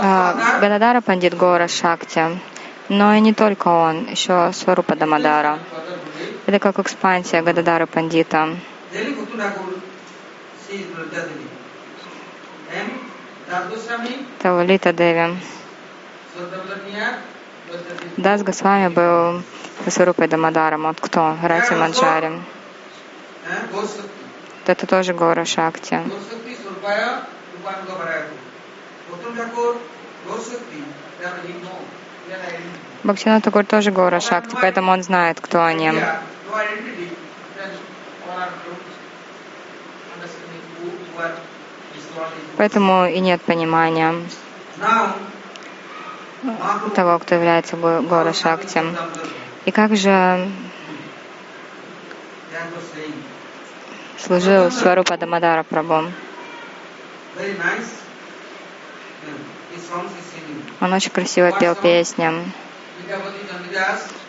Гададара 0.00 1.00
Пандит 1.00 1.36
Гора 1.36 1.68
Шакти, 1.68 2.40
но 2.88 3.14
и 3.14 3.20
не 3.20 3.32
только 3.32 3.68
он, 3.68 4.08
еще 4.10 4.50
Сварупа 4.52 4.96
Дамадара. 4.96 5.58
Это 6.46 6.58
как 6.58 6.78
экспансия 6.80 7.42
Гададара 7.42 7.86
Пандита. 7.86 8.56
Тавалита 14.42 14.92
Деви. 14.92 15.36
Дас 18.16 18.42
Госвами 18.42 18.88
был 18.88 19.42
Сварупой 19.88 20.26
Дамадаром. 20.26 20.82
Вот 20.82 21.00
кто? 21.00 21.36
Рати 21.42 21.74
Маджари. 21.74 22.40
Это 24.66 24.86
тоже 24.86 25.14
гора 25.14 25.44
Шакти. 25.44 26.00
Бхактина 33.04 33.40
Такур 33.40 33.64
тоже 33.66 33.90
Гора 33.90 34.20
Шакти, 34.20 34.56
поэтому 34.60 34.92
он 34.92 35.02
знает, 35.02 35.40
кто 35.40 35.62
они. 35.62 35.92
Поэтому 42.56 43.06
и 43.06 43.18
нет 43.20 43.42
понимания. 43.42 44.14
Того, 46.94 47.18
кто 47.18 47.34
является 47.34 47.76
Гора 47.76 48.32
Шакти. 48.32 48.82
И 49.66 49.70
как 49.70 49.96
же 49.96 50.48
служил 54.18 54.70
Сварупа 54.70 55.16
Дамадара 55.16 55.62
Прабhu? 55.62 56.10
Он 60.80 60.92
очень 60.92 61.10
красиво 61.10 61.52
пел 61.58 61.74
песни. 61.74 62.30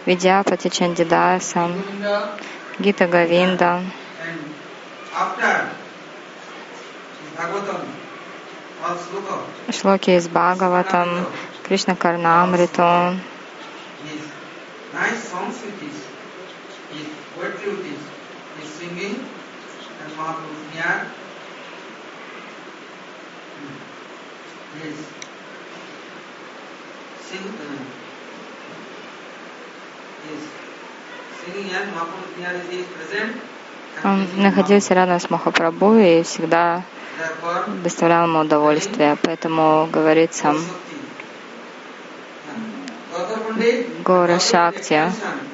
Видяпати 0.05 0.69
Чандидаса, 0.69 1.71
Гита 2.79 3.07
Гавинда. 3.07 3.81
Шлоки 9.71 10.11
из 10.11 10.27
Бхагаватам, 10.27 11.25
Кришна 11.63 11.95
Карнамриту. 11.95 13.17
Он 34.03 34.27
находился 34.35 34.93
рядом 34.93 35.19
с 35.19 35.29
Махапрабху 35.29 35.95
и 35.95 36.23
всегда 36.23 36.83
доставлял 37.83 38.27
ему 38.27 38.39
удовольствие. 38.39 39.17
Поэтому 39.21 39.87
говорится 39.91 40.55
Гора 44.03 44.39
Шакти, 44.39 45.11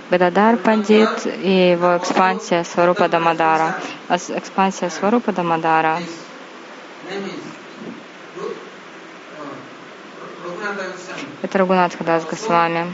Гададар 0.10 0.58
Пандит 0.58 1.26
и 1.26 1.72
его 1.72 1.98
экспансия 1.98 2.64
Сварупа 2.64 3.08
Дамадара. 3.08 3.76
А 4.08 4.18
экспансия 4.18 4.90
Сварупа 4.90 5.32
Дамадара 5.32 6.00
это 11.42 11.58
Рагунатха 11.58 12.04
Дас 12.04 12.26
Госвами. 12.26 12.94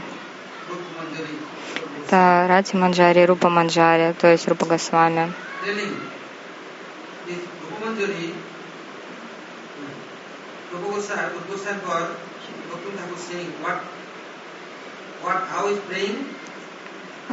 Это 2.04 2.46
Рати 2.48 2.76
Манджари, 2.76 3.24
Рупа 3.24 3.48
Манджари, 3.50 4.14
то 4.20 4.28
есть 4.28 4.48
Рупа 4.48 4.64
Госвами. 4.64 5.32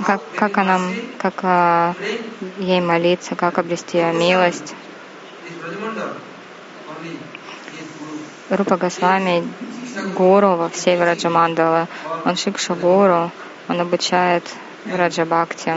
как, 0.06 0.22
как 0.36 0.58
она, 0.58 0.82
как 1.18 1.34
а, 1.44 1.96
ей 2.60 2.82
молиться, 2.82 3.36
как 3.36 3.58
обрести 3.58 4.04
милость. 4.14 4.76
Рупа 8.50 8.78
Госвами 8.78 9.48
гуру 10.14 10.56
во 10.56 10.70
всей 10.70 10.98
Враджамандала. 10.98 11.88
Он 12.26 12.36
Шикша 12.36 12.76
гуру, 12.76 13.32
он 13.68 13.80
обучает 13.80 14.44
Враджабхакти. 14.86 15.74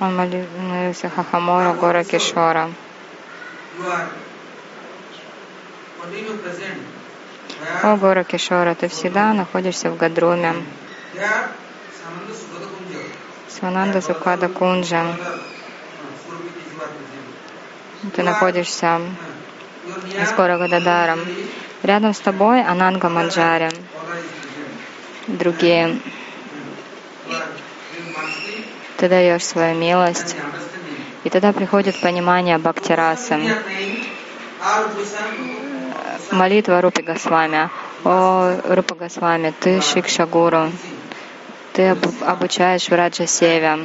Он 0.00 0.16
молился 0.16 1.08
Хахамора 1.08 1.74
Гора 1.74 2.04
Кишора. 2.04 2.70
О, 7.82 7.96
Гора 7.96 8.24
Кишора, 8.24 8.74
ты 8.74 8.88
всегда 8.88 9.32
находишься 9.32 9.90
в 9.90 9.96
Гадруме. 9.96 10.54
Свананда 13.48 14.00
Сукада 14.00 14.48
Кунджа. 14.48 15.16
Ты 18.14 18.22
находишься 18.22 19.00
с 20.18 20.32
Гора 20.32 20.58
Гададаром. 20.58 21.20
Рядом 21.82 22.14
с 22.14 22.20
тобой 22.20 22.62
Ананга 22.62 23.08
Манджари. 23.08 23.70
Другие. 25.26 25.98
Ты 28.98 29.08
даешь 29.08 29.44
свою 29.44 29.74
милость. 29.76 30.36
И 31.24 31.30
тогда 31.30 31.52
приходит 31.52 32.00
понимание 32.00 32.58
Бхактирасы 32.58 33.40
молитва 36.34 36.80
Рупи 36.80 37.02
Госвами. 37.02 37.70
О, 38.04 38.60
Рупа 38.64 38.94
Госвами, 38.94 39.52
ты 39.60 39.80
Шикша 39.80 40.26
Гуру, 40.26 40.70
ты 41.72 41.96
обучаешь 42.20 42.88
Враджа 42.88 43.26
Севе. 43.26 43.78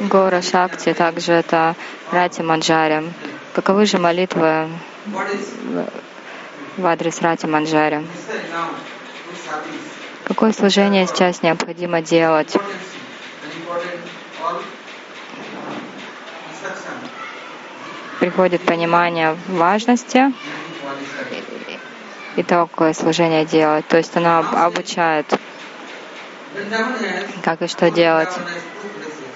Гора 0.00 0.42
Шакти, 0.42 0.94
также 0.94 1.32
это 1.32 1.74
Рати 2.12 2.42
Манджари. 2.42 3.12
Каковы 3.54 3.86
же 3.86 3.98
молитвы 3.98 4.68
в 6.76 6.86
адрес 6.86 7.20
Рати 7.20 7.46
Манджари? 7.46 8.06
Какое 10.24 10.52
служение 10.52 11.06
сейчас 11.06 11.42
необходимо 11.42 12.02
делать? 12.02 12.56
приходит 18.18 18.62
понимание 18.62 19.36
важности 19.48 20.32
и 22.36 22.42
того, 22.42 22.66
какое 22.66 22.92
служение 22.92 23.44
делать. 23.44 23.86
То 23.88 23.96
есть 23.96 24.16
она 24.16 24.38
обучает, 24.38 25.26
как 27.44 27.62
и 27.62 27.66
что 27.66 27.90
делать. 27.90 28.30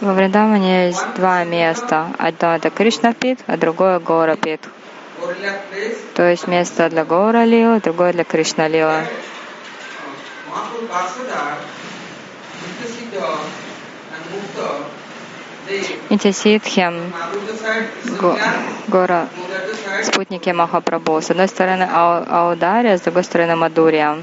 Во 0.03 0.15
Вриндаване 0.15 0.87
есть 0.89 1.15
два 1.15 1.45
места. 1.45 2.09
Одно 2.19 2.57
это 2.57 2.71
Кришнапит, 2.71 3.39
а 3.47 3.57
другое 3.57 4.01
Горапит. 4.01 4.61
То 6.15 6.29
есть 6.29 6.49
место 6.49 6.91
для 6.91 7.05
Гора 7.05 7.45
Лила, 7.45 7.79
другое 7.79 8.13
для 8.13 8.25
Кришна 8.25 8.67
Лила. 8.67 9.05
Эти 16.11 16.33
ситхи, 16.33 16.93
гора, 18.89 19.29
спутники 20.03 20.51
Махапрабху. 20.51 21.21
С 21.21 21.31
одной 21.31 21.47
стороны 21.47 21.85
Аудария, 21.85 22.99
с 22.99 23.03
другой 23.03 23.23
стороны 23.23 23.55
Мадурия. 23.55 24.19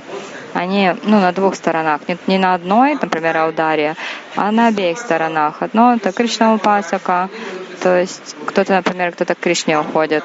Они 0.54 0.96
ну, 1.04 1.20
на 1.20 1.32
двух 1.32 1.56
сторонах. 1.56 2.02
Не, 2.08 2.18
не 2.28 2.38
на 2.38 2.54
одной, 2.54 2.96
например, 2.96 3.38
Аудария, 3.38 3.96
а 4.36 4.52
на 4.52 4.68
обеих 4.68 4.98
сторонах. 4.98 5.62
Одно 5.62 5.94
это 5.94 6.12
Кришна 6.12 6.54
Упасака, 6.54 7.30
то 7.82 7.98
есть 7.98 8.36
кто-то, 8.46 8.74
например, 8.74 9.12
кто-то 9.12 9.36
к 9.36 9.40
Кришне 9.40 9.80
уходит, 9.80 10.24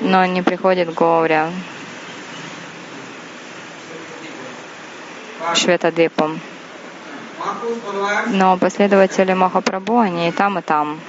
но 0.00 0.24
не 0.26 0.42
приходит 0.42 0.90
к 0.90 0.98
Гауре. 0.98 1.48
Шветадвипам. 5.54 6.40
Но 8.28 8.56
последователи 8.56 9.34
Махапрабху, 9.34 9.98
они 9.98 10.28
и 10.28 10.32
там, 10.32 10.58
и 10.58 10.62
там. 10.62 11.00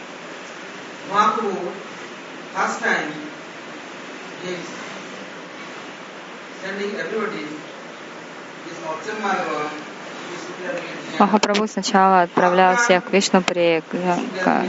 Махапрабху 11.19 11.67
сначала 11.67 12.21
отправлял 12.21 12.75
всех 12.75 13.06
к 13.06 13.13
Вишнупри, 13.13 13.82
к, 13.89 14.63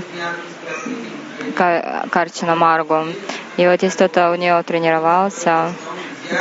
к, 1.57 2.09
к 2.11 2.17
Арчина 2.17 2.55
Маргу. 2.55 3.05
И 3.57 3.67
вот 3.67 3.83
если 3.83 4.07
кто-то 4.07 4.31
у 4.31 4.35
нее 4.37 4.63
тренировался, 4.63 5.73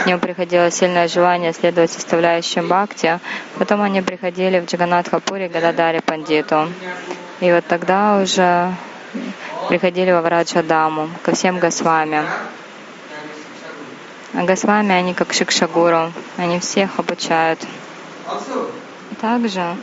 к 0.04 0.06
нему 0.06 0.20
приходило 0.20 0.70
сильное 0.70 1.08
желание 1.08 1.54
следовать 1.54 1.92
составляющим 1.92 2.68
бхакти. 2.68 3.20
Потом 3.58 3.82
они 3.82 4.02
приходили 4.02 4.60
в 4.60 4.66
Джаганатхапури 4.66 5.48
Гададари 5.48 6.00
Пандиту. 6.00 6.68
И 7.40 7.52
вот 7.52 7.66
тогда 7.68 8.20
уже 8.22 8.74
приходили 9.70 10.12
во 10.12 10.22
Враджадаму 10.22 11.10
ко 11.24 11.34
всем 11.34 11.60
Госвами. 11.60 12.24
А 14.38 14.44
Госвами, 14.44 14.92
они 14.92 15.14
как 15.14 15.32
Шикшагуру, 15.32 16.12
они 16.36 16.60
всех 16.60 17.00
обучают. 17.00 17.60
Также 19.22 19.78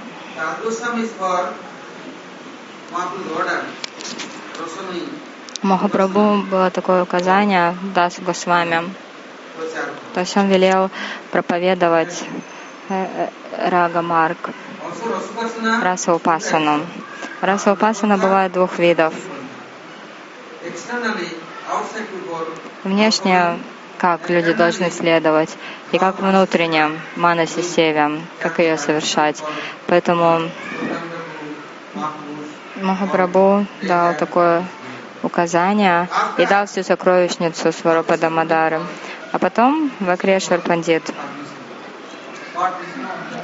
Махапрабху 5.62 6.42
было 6.50 6.70
такое 6.70 7.02
указание 7.02 7.74
Дас 7.94 8.18
Госвами. 8.18 8.92
То 10.12 10.20
есть 10.20 10.36
он 10.36 10.48
велел 10.48 10.90
проповедовать 11.30 12.24
э, 12.90 13.28
э, 13.54 13.70
Рага 13.70 14.02
Марк, 14.02 14.50
Раса 15.82 16.14
Упасану. 16.14 16.86
Раса 17.40 17.72
Упасана 17.72 18.18
бывает 18.18 18.52
двух 18.52 18.78
видов. 18.78 19.14
Внешне, 22.84 23.58
как 24.02 24.28
люди 24.28 24.52
должны 24.52 24.90
следовать, 24.90 25.50
и 25.92 25.98
как 25.98 26.18
внутренне, 26.18 26.90
манаси 27.14 27.62
севе, 27.62 28.20
как 28.40 28.58
ее 28.58 28.76
совершать. 28.76 29.40
Поэтому 29.86 30.50
Махапрабху 32.80 33.64
дал 33.82 34.14
такое 34.16 34.64
указание 35.22 36.08
и 36.36 36.44
дал 36.46 36.66
всю 36.66 36.82
сокровищницу 36.82 37.70
Сварупада 37.70 38.28
Мадары. 38.28 38.80
А 39.30 39.38
потом 39.38 39.92
Вакрешвар 40.00 40.60
Пандит 40.60 41.04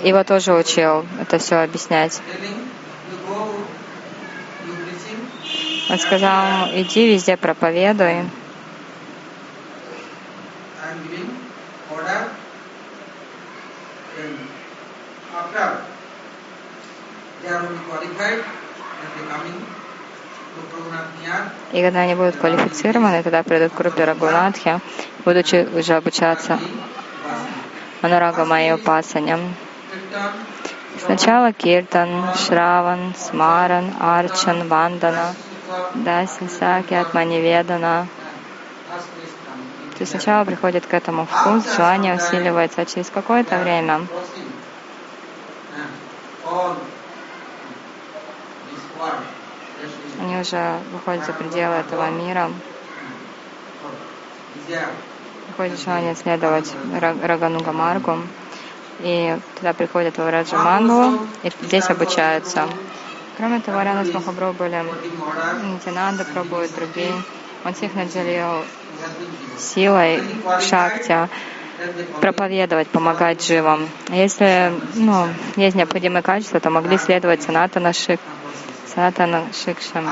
его 0.02 0.24
тоже 0.24 0.54
учил 0.54 1.06
это 1.20 1.38
все 1.38 1.62
объяснять. 1.62 2.20
Он 5.88 5.98
сказал, 6.00 6.68
иди 6.74 7.12
везде 7.12 7.36
проповедуй. 7.36 8.24
И 21.72 21.82
когда 21.82 22.00
они 22.00 22.14
будут 22.14 22.36
квалифицированы, 22.36 23.22
тогда 23.22 23.42
придут 23.42 23.72
к 23.72 23.76
группе 23.76 24.04
Рагунатхи, 24.04 24.80
будучи 25.24 25.68
уже 25.74 25.94
обучаться 25.94 26.58
Анурага 28.02 28.44
Майя 28.44 28.76
Упасаням. 28.76 29.54
Сначала 31.04 31.52
Киртан, 31.52 32.34
Шраван, 32.34 33.14
Смаран, 33.16 33.92
Арчан, 34.00 34.66
Вандана, 34.68 35.34
Дасин, 35.94 36.48
Саки, 36.48 36.94
Атманиведана. 36.94 38.08
То 39.94 40.02
есть 40.02 40.12
сначала 40.12 40.44
приходит 40.44 40.86
к 40.86 40.94
этому 40.94 41.26
вкус, 41.26 41.76
желание 41.76 42.14
усиливается, 42.14 42.82
а 42.82 42.86
через 42.86 43.10
какое-то 43.10 43.58
время 43.58 44.06
они 50.20 50.36
уже 50.38 50.78
выходят 50.92 51.24
за 51.24 51.32
пределы 51.32 51.76
этого 51.76 52.10
мира. 52.10 52.50
Приходит 55.46 55.80
желание 55.80 56.14
следовать 56.14 56.74
Рагануга 57.22 57.72
Маргу. 57.72 58.18
И 59.00 59.38
туда 59.56 59.72
приходят 59.74 60.18
в 60.18 60.28
Раджамангу 60.28 61.24
и 61.44 61.52
здесь 61.62 61.88
обучаются. 61.88 62.68
Кроме 63.36 63.60
того, 63.60 63.80
рядом 63.82 64.04
с 64.04 64.12
Махапрабху 64.12 64.58
были 64.58 64.84
Нитянанда 65.62 66.24
Прабhu 66.24 66.64
и 66.64 66.68
другие. 66.68 67.12
Он 67.64 67.74
всех 67.74 67.94
наделил 67.94 68.64
силой 69.56 70.20
шакти 70.60 71.28
проповедовать, 72.20 72.88
помогать 72.88 73.44
живым. 73.46 73.88
Если 74.08 74.72
ну, 74.94 75.28
есть 75.56 75.76
необходимые 75.76 76.22
качества, 76.22 76.60
то 76.60 76.70
могли 76.70 76.98
следовать 76.98 77.42
Санатана 77.42 77.92
Шик, 77.92 78.20
Санатана 78.86 79.44
Шикшам, 79.52 80.08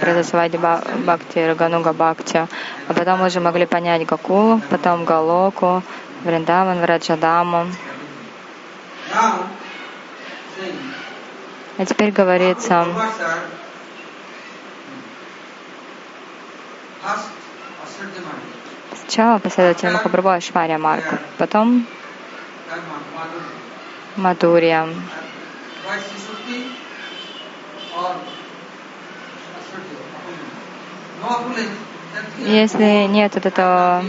Прадасвади 0.00 0.56
Бхакти, 0.56 1.38
Рагануга 1.38 1.92
Бхакти. 1.92 2.46
А 2.88 2.94
потом 2.94 3.22
уже 3.22 3.40
могли 3.40 3.66
понять 3.66 4.06
Гакулу, 4.06 4.60
потом 4.70 5.04
Галоку, 5.04 5.82
Вриндаван, 6.22 6.80
Враджадаму. 6.80 7.66
А 11.76 11.86
теперь 11.86 12.12
говорится, 12.12 12.86
сначала 19.06 19.38
последователь 19.38 19.90
Махапрабху 19.90 20.30
Ашвария 20.30 20.78
Марк, 20.78 21.04
потом 21.38 21.86
Мадурия. 24.16 24.88
Если 32.38 33.06
нет 33.06 33.34
вот 33.34 33.46
этого 33.46 34.04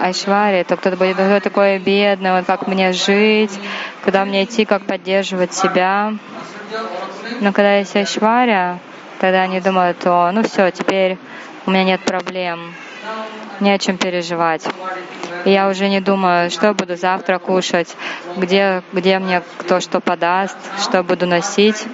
Айшвари, 0.00 0.62
то 0.64 0.76
кто-то 0.76 0.96
будет, 0.96 1.14
кто 1.14 1.40
такой 1.40 1.78
бедный, 1.78 2.32
вот 2.32 2.46
как 2.46 2.66
мне 2.66 2.92
жить, 2.92 3.52
куда 4.04 4.24
мне 4.24 4.44
идти, 4.44 4.64
как 4.64 4.82
поддерживать 4.84 5.54
себя. 5.54 6.14
Но 7.40 7.52
когда 7.52 7.76
есть 7.78 7.94
Айшвария, 7.96 8.78
тогда 9.18 9.42
они 9.42 9.60
думают, 9.60 9.98
о, 10.06 10.30
ну 10.32 10.42
все, 10.42 10.70
теперь 10.70 11.18
у 11.66 11.70
меня 11.70 11.84
нет 11.84 12.00
проблем, 12.00 12.74
не 13.60 13.70
о 13.70 13.78
чем 13.78 13.96
переживать. 13.98 14.66
И 15.44 15.50
я 15.50 15.68
уже 15.68 15.88
не 15.88 16.00
думаю, 16.00 16.50
что 16.50 16.74
буду 16.74 16.96
завтра 16.96 17.38
кушать, 17.38 17.96
где, 18.36 18.82
где 18.92 19.18
мне 19.18 19.42
кто 19.58 19.80
что 19.80 20.00
подаст, 20.00 20.56
что 20.82 21.02
буду 21.02 21.26
носить. 21.26 21.86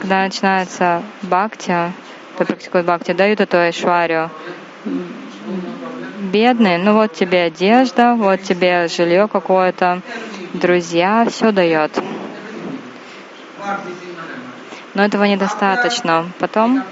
Когда 0.00 0.22
начинается 0.22 1.02
бхакти, 1.22 1.92
кто 2.34 2.44
практикует 2.44 2.86
бхакти, 2.86 3.12
дают 3.12 3.40
эту 3.40 3.58
айшварию. 3.58 4.30
Бедный, 6.18 6.78
ну 6.78 6.94
вот 6.94 7.14
тебе 7.14 7.44
одежда, 7.44 8.14
вот 8.14 8.42
тебе 8.42 8.88
жилье 8.88 9.28
какое-то, 9.28 10.02
друзья, 10.52 11.26
все 11.30 11.52
дает. 11.52 11.92
Но 14.94 15.04
этого 15.04 15.24
недостаточно. 15.24 16.30
Потом 16.38 16.82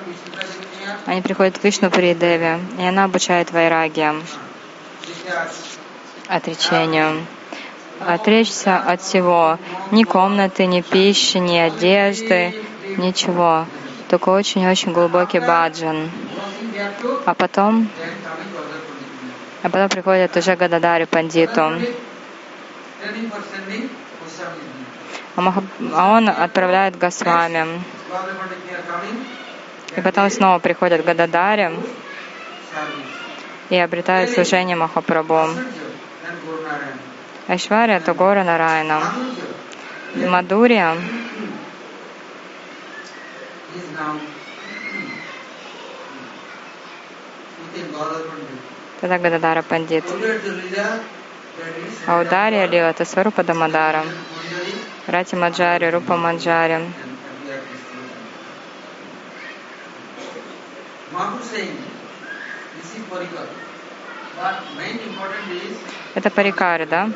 они 1.06 1.22
приходят 1.22 1.58
к 1.58 1.64
Вишну 1.64 1.90
Придеве, 1.90 2.60
и 2.78 2.82
она 2.82 3.04
обучает 3.04 3.52
вайрагиям, 3.52 4.22
отречению. 6.28 7.26
Отречься 8.06 8.76
от 8.76 9.00
всего. 9.00 9.58
Ни 9.90 10.04
комнаты, 10.04 10.66
ни 10.66 10.82
пищи, 10.82 11.38
ни 11.38 11.56
одежды, 11.56 12.54
ничего 12.98 13.64
только 14.08 14.30
очень-очень 14.30 14.92
глубокий 14.92 15.40
баджан. 15.40 16.10
А 17.24 17.34
потом, 17.34 17.88
а 19.62 19.68
потом 19.70 19.88
приходит 19.88 20.36
уже 20.36 20.56
Гададари 20.56 21.04
Пандиту. 21.04 21.72
А, 25.36 25.62
а 25.94 26.16
он 26.16 26.28
отправляет 26.28 26.98
Госвами. 26.98 27.82
И 29.96 30.00
потом 30.00 30.30
снова 30.30 30.58
приходят 30.58 31.04
Гададари 31.04 31.70
и 33.70 33.76
обретают 33.76 34.30
служение 34.30 34.76
Махапрабху. 34.76 35.48
Айшвария— 37.48 37.96
это 37.98 38.12
Гора 38.12 38.44
Нарайна. 38.44 39.00
Мадурия 40.14 40.96
Тогда 49.00 49.18
Гададара 49.18 49.62
Пандит. 49.62 50.04
А 52.06 52.20
удария 52.20 52.66
Лила— 52.66 52.90
это 52.90 53.04
Сварупа 53.04 53.44
Дамадара. 53.44 54.04
Рати 55.06 55.34
Маджари, 55.34 55.86
Рупа 55.86 56.16
Маджари. 56.16 56.80
Это 66.14 66.30
парикары, 66.30 66.86
да? 66.86 67.10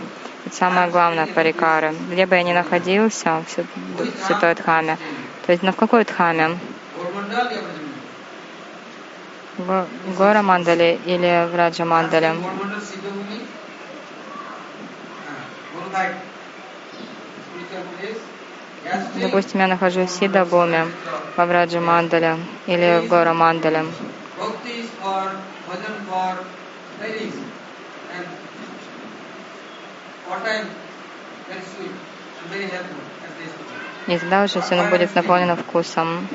Это 0.46 0.56
самое 0.56 0.90
главное 0.90 1.26
парикары. 1.26 1.94
Где 2.10 2.24
бы 2.24 2.34
я 2.36 2.42
ни 2.42 2.52
находился 2.52 3.44
в 3.46 4.26
Святой 4.26 4.54
Дхаме, 4.54 4.96
то 5.46 5.52
есть, 5.52 5.62
на 5.62 5.72
в 5.72 5.76
какой 5.76 6.04
дхаме? 6.04 6.58
В 9.58 9.86
Гора 10.16 10.42
Мандале 10.42 10.96
или 11.04 11.46
в 11.50 11.54
Раджа 11.54 11.84
Мандале? 11.84 12.34
Допустим, 19.14 19.60
я 19.60 19.66
нахожусь 19.66 20.10
в 20.10 20.18
Сидабуме, 20.18 20.86
в 21.36 21.44
Враджа 21.44 21.80
Мандале 21.80 22.36
или 22.66 23.00
в 23.04 23.08
Гора 23.08 23.34
Мандале. 23.34 23.84
И 34.06 34.18
тогда 34.18 34.44
уже 34.44 34.60
все 34.60 34.88
будет 34.88 35.14
наполнено 35.14 35.56
вкусом. 35.56 36.26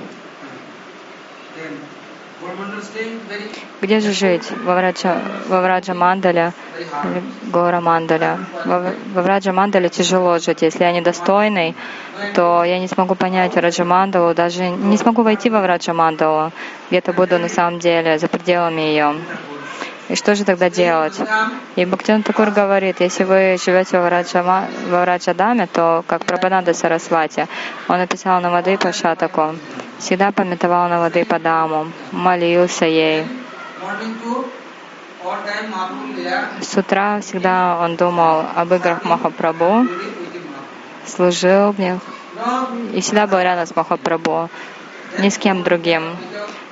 Где 3.82 4.00
же 4.00 4.12
жить? 4.12 4.52
Во 4.64 4.76
Враджа, 4.76 5.18
во 5.48 5.62
Враджа 5.62 5.94
Мандале 5.94 6.54
или 7.04 7.24
Гора 7.52 7.82
Мандале? 7.82 8.38
Во, 8.66 8.92
во 9.14 9.22
Враджа 9.22 9.54
Мандале 9.54 9.90
тяжело 9.90 10.38
жить. 10.40 10.62
Если 10.62 10.84
я 10.84 10.92
недостойный, 10.92 11.76
то 12.34 12.64
я 12.64 12.80
не 12.80 12.88
смогу 12.88 13.16
понять 13.16 13.56
Враджа 13.56 13.86
Мандалу, 13.86 14.34
даже 14.34 14.70
не 14.70 14.98
смогу 14.98 15.24
войти 15.24 15.50
во 15.50 15.62
Враджа 15.62 15.94
Мандалу. 15.94 16.52
Где-то 16.90 17.14
буду 17.14 17.40
на 17.40 17.50
самом 17.50 17.80
деле 17.80 18.18
за 18.20 18.28
пределами 18.28 18.82
ее. 18.82 19.16
И 20.08 20.16
что 20.16 20.36
же 20.36 20.44
тогда 20.44 20.70
делать? 20.70 21.20
И 21.76 21.86
Бхактин 21.86 22.22
Такур 22.22 22.52
говорит, 22.52 23.00
если 23.00 23.24
вы 23.24 23.58
живете 23.64 23.98
во 23.98 24.06
Враджама, 24.06 24.68
во 24.88 25.02
Враджадаме, 25.02 25.68
то 25.68 26.04
как 26.08 26.26
Прабхананда 26.26 26.74
Сарасвати, 26.74 27.48
он 27.88 27.98
написал 27.98 28.40
на 28.40 28.52
воды 28.52 28.78
по 28.78 28.92
Шатаку, 28.92 29.56
всегда 29.98 30.32
пометовал 30.32 30.90
на 30.90 31.00
воды 31.00 31.26
по 31.26 31.40
Даму, 31.40 31.88
молился 32.12 32.86
ей. 32.86 33.26
С 36.62 36.78
утра 36.78 37.20
всегда 37.22 37.80
он 37.82 37.96
думал 37.96 38.46
об 38.56 38.74
играх 38.74 39.04
Махапрабху, 39.04 39.88
служил 41.08 41.72
в 41.72 41.80
них 41.80 42.00
и 42.94 43.02
всегда 43.02 43.26
был 43.26 43.40
рядом 43.40 43.66
с 43.66 43.76
Махапрабху, 43.76 44.50
ни 45.18 45.30
с 45.30 45.38
кем 45.40 45.64
другим. 45.64 46.16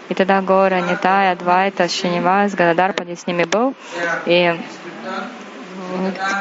И 0.10 0.14
тогда 0.14 0.42
Гора, 0.42 0.82
Нитай, 0.82 1.32
Адвайта, 1.32 1.88
Шинивас, 1.88 2.54
Гададарпади 2.54 3.16
с 3.16 3.26
ними 3.26 3.44
был. 3.44 3.74
И 4.26 4.60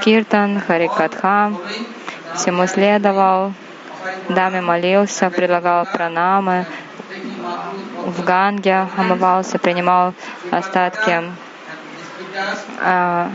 Киртан, 0.02 0.60
Харикатха, 0.60 1.52
всему 2.34 2.66
следовал, 2.66 3.52
даме 4.28 4.60
молился, 4.60 5.30
предлагал 5.30 5.86
пранамы, 5.86 6.66
в 8.06 8.24
Ганге 8.24 8.88
омывался, 8.96 9.58
принимал 9.58 10.14
остатки 10.50 11.22
а, 12.80 13.30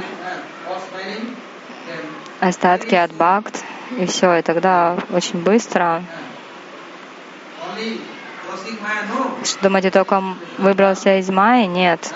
остатки 2.40 2.96
от 2.96 3.12
бхакт, 3.14 3.64
и 3.98 4.06
все, 4.06 4.36
и 4.36 4.42
тогда 4.42 4.98
очень 5.12 5.40
быстро 5.42 6.04
что 9.44 9.64
думаете, 9.64 9.92
только 9.92 10.24
выбрался 10.58 11.20
из 11.20 11.30
Майи? 11.30 11.66
Нет. 11.66 12.14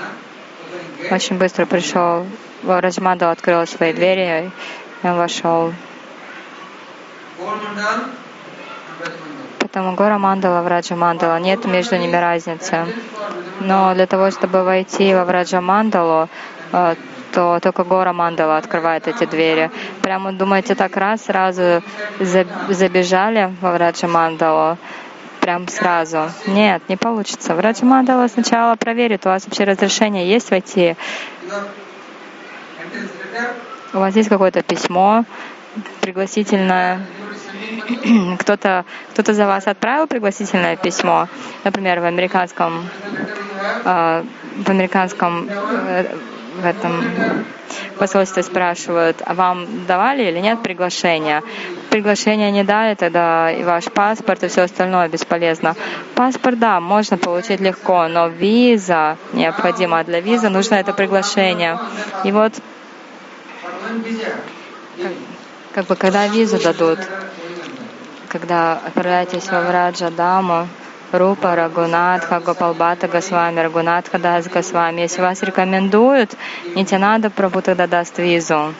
Очень 1.10 1.38
быстро 1.38 1.66
пришел. 1.66 2.26
Раджманду 2.64 3.30
открыл 3.30 3.66
свои 3.66 3.94
двери, 3.94 4.52
и 5.04 5.08
он 5.08 5.18
вошел. 5.18 5.74
Поэтому 9.60 9.96
Гора 9.96 10.20
Мандала, 10.20 10.62
Враджа 10.62 10.96
Мандала, 10.96 11.40
нет 11.40 11.66
между 11.66 11.98
ними 11.98 12.16
разницы. 12.16 12.86
Но 13.62 13.94
для 13.94 14.06
того, 14.06 14.30
чтобы 14.32 14.64
войти 14.64 15.14
во 15.14 15.24
Враджа 15.26 15.62
Мандалу, 15.62 16.30
э, 16.74 16.96
что 17.32 17.60
только 17.62 17.84
Гора 17.84 18.12
Мандала 18.14 18.58
открывает 18.58 19.08
эти 19.08 19.26
двери. 19.26 19.72
Прямо 20.02 20.34
думаете, 20.34 20.76
так 20.76 20.98
раз 20.98 21.26
сразу 21.26 21.82
забежали 22.20 23.56
во 23.62 23.72
Враджа 23.72 24.08
Мандалу, 24.08 24.78
прям 25.42 25.68
сразу. 25.68 26.32
Нет, 26.48 26.82
не 26.88 26.96
получится. 26.96 27.56
Враджа 27.56 27.86
Мандала 27.86 28.28
сначала 28.28 28.76
проверит, 28.76 29.26
у 29.26 29.30
вас 29.30 29.46
вообще 29.46 29.66
разрешение 29.66 30.30
есть 30.30 30.52
войти. 30.52 30.96
У 33.94 33.98
вас 33.98 34.16
есть 34.16 34.30
какое-то 34.30 34.62
письмо 34.64 35.26
пригласительное, 36.02 37.06
кто-то 38.40 38.86
кто 39.14 39.34
за 39.34 39.46
вас 39.46 39.68
отправил 39.68 40.08
пригласительное 40.08 40.76
письмо, 40.76 41.28
например, 41.64 42.00
в 42.00 42.06
американском, 42.06 42.90
э, 43.86 44.24
в 44.66 44.70
американском 44.70 45.48
э, 45.50 46.06
в 46.62 46.66
этом 46.66 47.46
посольстве 47.98 48.44
спрашивают, 48.44 49.22
а 49.26 49.34
вам 49.34 49.86
давали 49.86 50.24
или 50.24 50.40
нет 50.40 50.62
приглашения? 50.62 51.44
Приглашение 51.90 52.52
не 52.52 52.64
дали, 52.64 52.96
тогда 52.96 53.52
и 53.52 53.64
ваш 53.64 53.86
паспорт, 53.86 54.44
и 54.44 54.48
все 54.48 54.62
остальное 54.62 55.10
бесполезно. 55.10 55.76
Паспорт, 56.16 56.60
да, 56.60 56.80
можно 56.80 57.18
получить 57.18 57.60
легко, 57.60 58.08
но 58.08 58.28
виза 58.28 59.18
необходима. 59.34 60.00
А 60.00 60.04
для 60.04 60.22
визы 60.22 60.50
нужно 60.50 60.76
это 60.76 60.94
приглашение. 60.94 61.78
И 62.24 62.32
вот 62.32 62.54
как 65.74 65.86
бы 65.86 65.96
когда 65.96 66.28
визу 66.28 66.62
дадут, 66.62 67.00
когда 68.28 68.74
отправляетесь 68.74 69.50
во 69.50 69.62
Враджа 69.62 70.10
Даму, 70.10 70.68
Рупа, 71.12 71.56
Рагунатха, 71.56 72.40
Гопалбата 72.40 73.08
Госвами, 73.08 73.60
Рагунатха 73.60 74.18
Дас 74.18 74.48
Госвами. 74.48 75.02
Если 75.02 75.22
вас 75.22 75.44
рекомендуют, 75.44 76.32
Нитянада 76.76 77.30
Прабhu 77.30 77.62
тогда 77.62 77.88
даст 77.88 78.18
визу. 78.18 78.74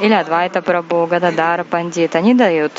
Или 0.00 0.14
Адвайта 0.14 0.62
Прабу, 0.62 1.06
Гададара 1.06 1.64
Пандит. 1.64 2.16
Они 2.16 2.34
дают. 2.34 2.72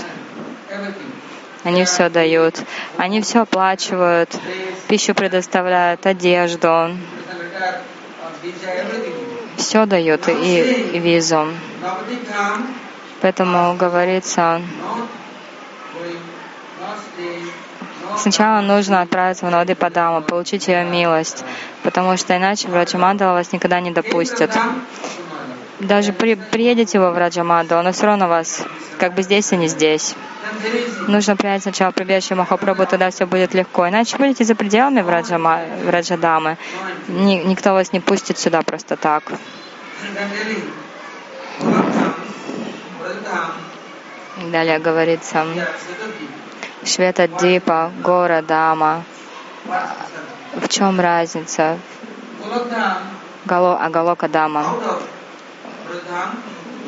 Они 1.63 1.85
все 1.85 2.09
дают. 2.09 2.59
Они 2.97 3.21
все 3.21 3.41
оплачивают, 3.41 4.29
пищу 4.87 5.13
предоставляют, 5.13 6.05
одежду. 6.05 6.97
Все 9.57 9.85
дают 9.85 10.27
и, 10.27 10.89
и 10.93 10.99
визу. 10.99 11.47
Поэтому 13.21 13.75
говорится, 13.75 14.61
Сначала 18.17 18.61
нужно 18.61 19.01
отправиться 19.01 19.45
в 19.45 19.49
Навадипадаму, 19.49 20.21
получить 20.21 20.67
ее 20.67 20.83
милость, 20.83 21.43
потому 21.83 22.17
что 22.17 22.35
иначе 22.35 22.67
Враджамандала 22.67 23.33
вас 23.33 23.51
никогда 23.51 23.79
не 23.79 23.91
допустит. 23.91 24.51
Даже 25.79 26.13
при, 26.13 26.35
приедете 26.35 26.99
во 26.99 27.11
Враджамандалу, 27.11 27.81
но 27.81 27.91
все 27.91 28.05
равно 28.05 28.27
вас 28.27 28.63
как 28.99 29.15
бы 29.15 29.23
здесь 29.23 29.51
и 29.51 29.57
не 29.57 29.67
здесь. 29.67 30.15
Нужно 31.07 31.35
принять 31.35 31.63
сначала 31.63 31.91
прибежище 31.91 32.35
Махапрабху, 32.35 32.85
тогда 32.85 33.09
все 33.09 33.25
будет 33.25 33.53
легко. 33.53 33.87
Иначе 33.89 34.17
будете 34.17 34.43
за 34.43 34.55
пределами 34.55 35.01
Враджама, 35.01 35.61
Враджадамы. 35.83 36.57
Ни, 37.07 37.35
никто 37.43 37.73
вас 37.73 37.91
не 37.91 37.99
пустит 37.99 38.37
сюда 38.37 38.61
просто 38.61 38.95
так. 38.95 39.23
Далее 44.51 44.79
говорится, 44.79 45.45
Швета 46.85 47.27
Дипа, 47.27 47.91
Гора 48.03 48.41
Дама. 48.41 49.03
В 50.55 50.67
чем 50.67 50.99
разница? 50.99 51.77
Гало, 53.45 53.77
а 53.77 53.89
Галока 53.89 54.27
Дама. 54.27 54.65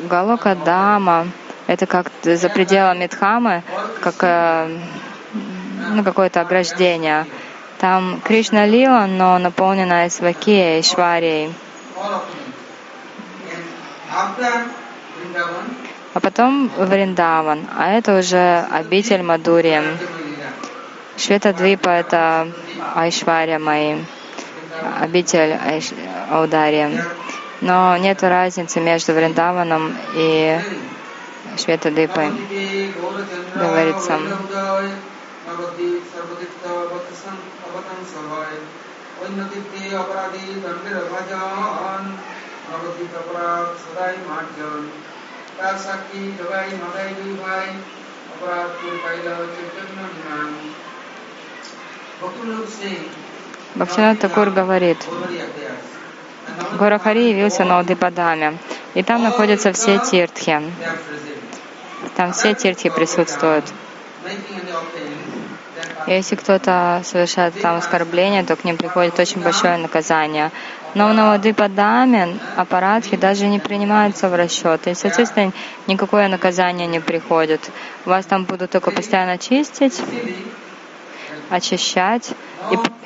Галока 0.08 0.54
Дама— 0.54 1.28
это 1.66 1.86
как 1.86 2.10
за 2.22 2.48
пределами 2.48 3.06
Дхамы, 3.06 3.62
как 4.00 4.14
э, 4.20 4.78
ну, 5.92 6.04
какое-то 6.04 6.40
ограждение. 6.42 7.26
Там 7.78 8.20
Кришна 8.22 8.66
Лила, 8.66 9.06
но 9.06 9.38
наполненная 9.38 10.08
Свакией, 10.10 10.82
Шварией. 10.82 11.52
А 16.16 16.20
потом 16.20 16.70
Вриндаван, 16.78 17.66
а 17.76 17.92
это 17.92 18.18
уже 18.18 18.64
обитель 18.72 19.22
Мадури. 19.22 19.82
Швета 21.18 21.52
Двипа— 21.52 21.88
это 21.90 22.48
Айшвария 22.94 23.58
мои, 23.58 23.98
обитель 24.98 25.52
Айш... 25.62 25.90
Аудария. 26.30 27.04
Но 27.60 27.98
нет 27.98 28.22
разницы 28.22 28.80
между 28.80 29.12
Вриндаваном 29.12 29.94
и 30.14 30.58
Швета 31.58 31.90
Двипой. 31.90 32.32
Говорится, 33.54 34.18
তার 45.57 45.75
সাক্ষী 45.85 46.21
জগাই 46.37 46.69
মাগাই 46.81 47.09
দুই 47.17 47.33
ভাই 47.43 47.67
অপরাধ 48.33 48.69
করে 48.79 48.97
পাইল 49.03 49.27
চৈতন্য 49.55 49.99
বিমান 50.15 50.49
Бхактинат 53.75 54.19
Такур 54.19 54.51
говорит, 54.51 54.97
Горахари 56.77 57.29
явился 57.29 57.63
на 57.63 57.79
Удипадаме, 57.79 58.57
и 58.93 59.01
там 59.01 59.23
находятся 59.23 59.73
все 59.73 59.97
тиртхи. 59.97 60.61
Там 62.15 62.33
все 62.33 62.53
тиртхи 62.53 62.89
присутствуют. 62.89 63.65
Если 66.05 66.35
кто-то 66.35 67.01
совершает 67.03 67.59
там 67.59 67.77
оскорбление, 67.77 68.43
то 68.43 68.55
к 68.55 68.63
ним 68.63 68.77
приходит 68.77 69.17
очень 69.19 69.41
большое 69.41 69.77
наказание. 69.77 70.51
Но 70.96 71.08
в 71.08 71.12
Навадипадаме 71.12 72.38
аппаратхи 72.56 73.18
даже 73.18 73.48
не 73.48 73.58
принимаются 73.58 74.30
в 74.30 74.34
расчет, 74.34 74.86
и, 74.86 74.94
соответственно, 74.94 75.52
никакое 75.86 76.26
наказание 76.28 76.86
не 76.86 77.00
приходит. 77.00 77.70
Вас 78.06 78.24
там 78.24 78.44
будут 78.44 78.70
только 78.70 78.90
постоянно 78.90 79.36
чистить, 79.36 80.00
очищать 81.50 82.32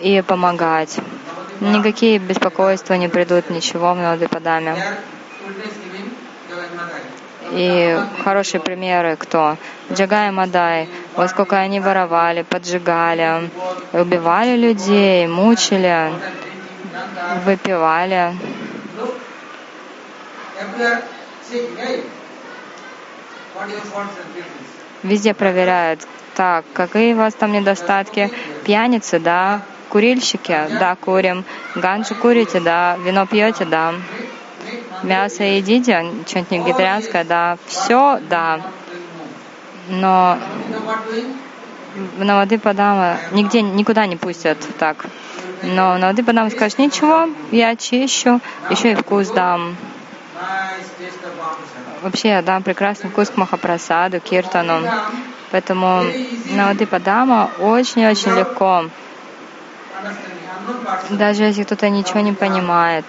и, 0.01 0.19
и 0.19 0.23
помогать. 0.23 0.99
Никакие 1.59 2.21
беспокойства 2.21 2.95
не 2.95 3.09
придут, 3.09 3.51
ничего 3.51 3.93
в 3.95 3.97
Навадипадаме. 3.97 4.77
И 7.51 7.99
хорошие 8.23 8.61
примеры 8.61 9.17
кто? 9.17 9.57
Джагай 9.93 10.29
и 10.29 10.31
Мадай. 10.31 10.89
Вот 11.17 11.29
сколько 11.31 11.59
они 11.59 11.81
воровали, 11.81 12.43
поджигали, 12.43 13.51
убивали 13.93 14.57
людей, 14.57 15.27
мучили, 15.27 16.13
выпивали. 17.45 18.35
Везде 25.03 25.35
проверяют, 25.35 26.07
так, 26.35 26.65
какие 26.73 27.15
у 27.15 27.19
вас 27.19 27.35
там 27.35 27.53
недостатки? 27.53 28.31
Пьяницы, 28.65 29.19
да. 29.19 29.63
Курильщики, 29.89 30.57
да, 30.79 30.95
курим. 30.95 31.45
Ганджу 31.75 32.15
курите, 32.15 32.61
да. 32.61 32.97
Вино 33.05 33.27
пьете, 33.27 33.65
да 33.65 33.95
мясо 35.03 35.43
едите, 35.45 36.05
что-нибудь 36.27 36.51
вегетарианское, 36.51 37.25
да, 37.25 37.59
все, 37.67 38.21
да. 38.29 38.61
Но 39.89 40.39
в 42.17 42.25
Навадипадама 42.25 43.17
нигде, 43.33 43.63
никуда 43.63 44.07
не 44.07 44.17
пустят 44.17 44.59
так. 44.79 45.07
Но 45.63 45.99
Навадипадама 45.99 46.51
скажет, 46.51 46.79
ничего, 46.79 47.29
я 47.51 47.71
очищу, 47.71 48.41
еще 48.71 48.93
и 48.93 48.95
вкус 48.95 49.29
дам. 49.29 49.77
Вообще 52.03 52.29
я 52.29 52.43
дам 52.43 52.63
прекрасный 52.63 53.11
вкус 53.11 53.29
к 53.29 53.37
Махапрасаду, 53.37 54.21
Киртану. 54.21 54.81
Поэтому 55.51 56.05
Навадипадама 56.51 57.51
очень-очень 57.59 58.33
легко. 58.33 58.87
Даже 61.11 61.45
если 61.45 61.65
кто-то 61.65 61.91
ничего 61.91 62.21
не 62.21 62.33
понимает. 62.33 63.05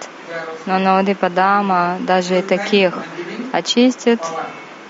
Но 0.66 0.78
Навадипадама 0.78 1.96
даже 2.00 2.38
и 2.38 2.42
таких 2.42 2.94
очистит, 3.52 4.20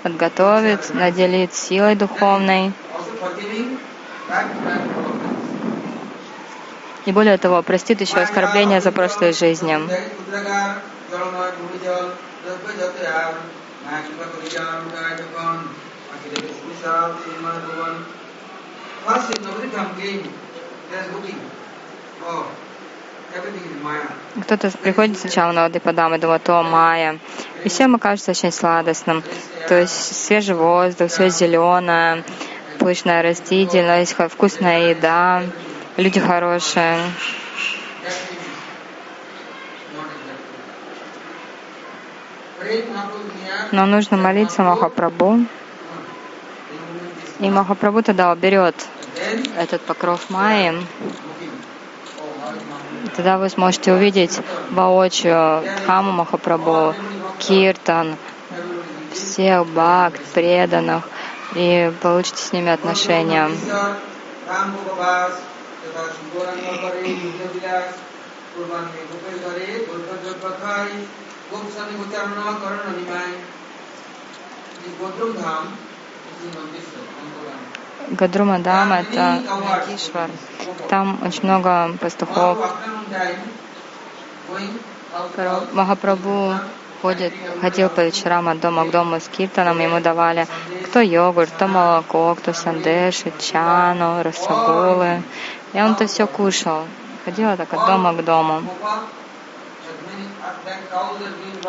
подготовит, 0.02 0.92
наделит 0.94 1.54
силой 1.54 1.94
духовной. 1.94 2.72
И 7.04 7.12
более 7.12 7.36
того, 7.38 7.62
простит 7.62 8.00
еще 8.00 8.18
оскорбления 8.18 8.80
за 8.80 8.92
прошлые 8.92 9.32
жизни. 9.32 9.78
Кто-то 24.42 24.70
приходит 24.78 25.18
сначала 25.18 25.52
на 25.52 25.62
Вадипадам 25.62 26.14
и 26.14 26.18
думает, 26.18 26.48
о, 26.48 26.62
майя. 26.62 27.18
И 27.64 27.68
все 27.68 27.84
ему 27.84 27.98
кажется 27.98 28.30
очень 28.30 28.52
сладостным. 28.52 29.22
То 29.68 29.80
есть 29.80 30.24
свежий 30.26 30.54
воздух, 30.54 31.10
все 31.10 31.28
зеленое, 31.30 32.24
пышная 32.78 33.22
растительность, 33.22 34.14
вкусная 34.30 34.90
еда, 34.90 35.42
люди 35.96 36.20
хорошие. 36.20 36.98
Но 43.72 43.86
нужно 43.86 44.16
молиться 44.16 44.62
Махапрабху. 44.62 45.40
И 47.40 47.50
Махапрабху 47.50 48.02
тогда 48.02 48.32
уберет 48.32 48.76
этот 49.56 49.82
покров 49.82 50.30
Майи. 50.30 50.74
Тогда 53.16 53.36
вы 53.36 53.48
сможете 53.48 53.92
увидеть 53.92 54.40
воочию 54.70 55.62
Дхаму 55.82 56.12
Махапрабху, 56.12 56.94
Киртан, 57.38 58.16
всех 59.12 59.66
бхакт, 59.66 60.20
преданных, 60.32 61.08
и 61.54 61.92
получите 62.00 62.38
с 62.38 62.52
ними 62.52 62.70
отношения. 62.70 63.50
Гадрумадам— 78.10 78.92
это 78.94 79.42
Накишвар. 79.60 80.30
Там 80.88 81.18
очень 81.24 81.44
много 81.44 81.96
пастухов. 82.00 82.58
Махапрабху 85.72 86.54
ходит, 87.00 87.32
ходил 87.60 87.88
по 87.88 88.00
вечерам 88.00 88.48
от 88.48 88.60
дома 88.60 88.84
к 88.84 88.90
дому 88.90 89.16
с 89.16 89.28
киртаном, 89.28 89.80
ему 89.80 90.00
давали 90.00 90.46
кто 90.84 91.00
йогурт, 91.00 91.50
кто 91.50 91.68
молоко, 91.68 92.34
кто 92.34 92.52
сандеши, 92.52 93.32
чану, 93.38 94.22
расагулы. 94.22 95.22
И 95.72 95.80
он 95.80 95.92
это 95.92 96.06
все 96.06 96.26
кушал. 96.26 96.84
Ходила 97.24 97.56
так 97.56 97.72
от 97.72 97.86
дома 97.86 98.12
к 98.12 98.24
дому. 98.24 98.62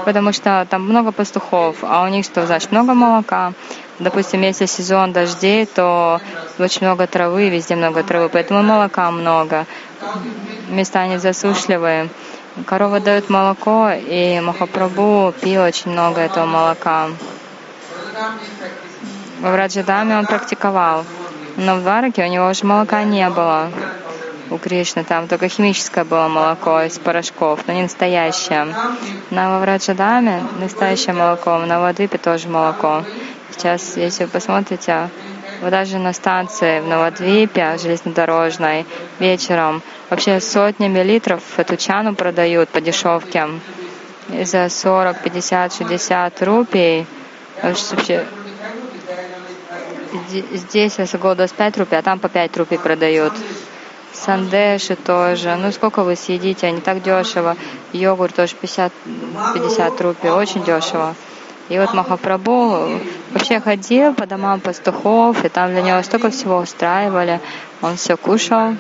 Потому 0.06 0.34
что 0.34 0.68
там 0.70 0.84
много 0.84 1.12
пастухов, 1.12 1.78
а 1.84 2.04
у 2.04 2.08
них 2.08 2.26
что, 2.26 2.46
значит, 2.46 2.72
много 2.72 2.94
молока. 2.94 3.54
Допустим, 4.00 4.42
если 4.42 4.66
сезон 4.66 5.14
дождей, 5.14 5.66
то 5.66 6.20
очень 6.58 6.86
много 6.86 7.06
травы, 7.06 7.50
везде 7.50 7.76
много 7.76 8.04
травы, 8.04 8.30
поэтому 8.30 8.64
молока 8.64 9.12
много. 9.12 9.66
Места 10.70 11.02
они 11.02 11.18
засушливые. 11.18 12.10
Корова 12.66 13.00
дает 13.00 13.30
молоко, 13.30 13.92
и 13.92 14.40
Махапрабху 14.40 15.34
пил 15.42 15.62
очень 15.62 15.92
много 15.92 16.22
этого 16.22 16.46
молока. 16.46 17.10
В 19.40 19.52
Враджадаме 19.52 20.18
он 20.18 20.26
практиковал, 20.26 21.04
но 21.64 21.76
в 21.76 21.82
Двараке 21.82 22.24
у 22.24 22.28
него 22.28 22.50
уже 22.50 22.66
молока 22.66 23.04
не 23.04 23.30
было. 23.30 23.70
У 24.50 24.58
Кришны 24.58 25.04
там 25.04 25.28
только 25.28 25.48
химическое 25.48 26.04
было 26.04 26.28
молоко 26.28 26.82
из 26.82 27.00
порошков, 27.00 27.62
но 27.66 27.74
не 27.74 27.84
настоящее. 27.84 28.68
На 29.32 29.50
Вавраджадаме 29.50 30.44
настоящее 30.60 31.16
молоко, 31.16 31.58
на 31.60 31.80
Вадвипе 31.80 32.18
тоже 32.18 32.50
молоко. 32.50 33.04
Сейчас, 33.52 33.96
если 33.96 34.26
вы 34.26 34.30
посмотрите, 34.32 35.10
вот 35.62 35.72
даже 35.72 35.98
на 35.98 36.12
станции 36.12 36.82
в 36.82 36.88
Новодвипе, 36.88 37.78
железнодорожной, 37.82 38.86
вечером 39.20 39.82
вообще 40.10 40.42
сотнями 40.42 41.00
литров 41.00 41.42
эту 41.58 41.78
чану 41.78 42.14
продают 42.14 42.70
по 42.70 42.82
дешевке. 42.82 43.48
За 44.44 44.68
40, 44.70 45.22
50, 45.22 45.74
60 45.74 46.44
рупий 46.44 47.08
вообще 47.62 48.26
здесь 50.54 51.00
Расагол 51.00 51.36
25 51.36 51.78
рупий, 51.78 51.98
а 51.98 52.02
там 52.02 52.20
по 52.20 52.30
5 52.30 52.58
рупий 52.58 52.78
продают. 52.78 53.34
Сандеши 54.14 54.96
тоже. 54.96 55.56
Ну, 55.56 55.72
сколько 55.72 56.04
вы 56.04 56.16
съедите, 56.16 56.68
они 56.68 56.82
так 56.82 57.02
дешево. 57.02 57.58
Йогурт 57.94 58.36
тоже 58.36 58.56
50, 58.56 58.94
50 59.54 60.02
рупий, 60.02 60.30
очень 60.30 60.64
дешево. 60.64 61.16
И 61.70 61.80
вот 61.80 61.94
Махапрабху 61.94 63.00
вообще 63.32 63.60
ходил 63.60 64.14
по 64.14 64.26
домам 64.26 64.60
пастухов, 64.60 65.44
и 65.44 65.50
там 65.50 65.72
для 65.72 65.82
него 65.82 66.04
столько 66.04 66.30
всего 66.30 66.58
устраивали. 66.58 67.40
Он 67.82 67.96
все 67.96 68.18
кушал 68.18 68.76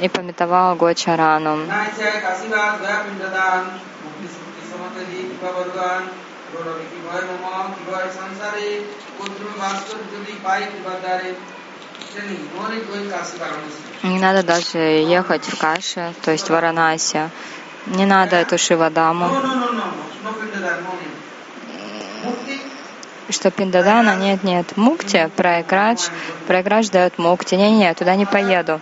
и 0.00 0.08
пометовал 0.08 0.74
Гочарану. 0.76 1.58
Не 14.02 14.18
надо 14.18 14.42
даже 14.42 14.78
ехать 14.78 15.44
в 15.46 15.58
Каши, 15.58 16.12
то 16.22 16.30
есть 16.30 16.46
в 16.46 16.50
Варанаси. 16.50 17.30
Не 17.86 18.06
надо 18.06 18.36
эту 18.36 18.56
Шивадаму. 18.56 19.30
Что 23.30 23.50
Пиндадана, 23.50 24.16
нет, 24.16 24.44
нет, 24.44 24.76
Мукти, 24.76 25.30
Прайградж, 25.36 26.08
Прайградж 26.46 26.90
дает 26.90 27.18
Мукти, 27.18 27.54
не, 27.54 27.70
не, 27.70 27.94
туда 27.94 28.16
не 28.16 28.26
поеду. 28.26 28.80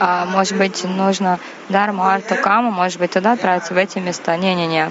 А 0.00 0.24
может 0.24 0.56
быть, 0.56 0.84
нужно 0.84 1.38
Дарму, 1.68 2.04
Арту, 2.04 2.36
Каму, 2.36 2.70
может 2.70 2.98
быть, 2.98 3.12
туда 3.12 3.32
отправиться, 3.32 3.74
в 3.74 3.76
эти 3.76 3.98
места, 3.98 4.36
не, 4.36 4.54
не, 4.54 4.66
не. 4.66 4.90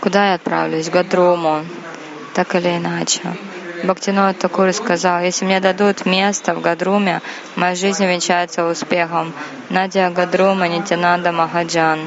Куда 0.00 0.28
я 0.28 0.34
отправлюсь? 0.34 0.88
Гадруму, 0.88 1.64
так 2.34 2.54
или 2.54 2.76
иначе. 2.76 3.22
Бхактинот 3.82 4.38
Такур 4.38 4.72
сказал, 4.72 5.20
если 5.20 5.44
мне 5.44 5.60
дадут 5.60 6.04
место 6.04 6.54
в 6.54 6.60
Гадруме, 6.60 7.20
моя 7.56 7.74
жизнь 7.74 8.04
венчается 8.04 8.64
успехом. 8.66 9.32
Надя 9.68 10.10
Гадрума 10.10 10.68
Нитянанда 10.68 11.32
Махаджан. 11.32 12.00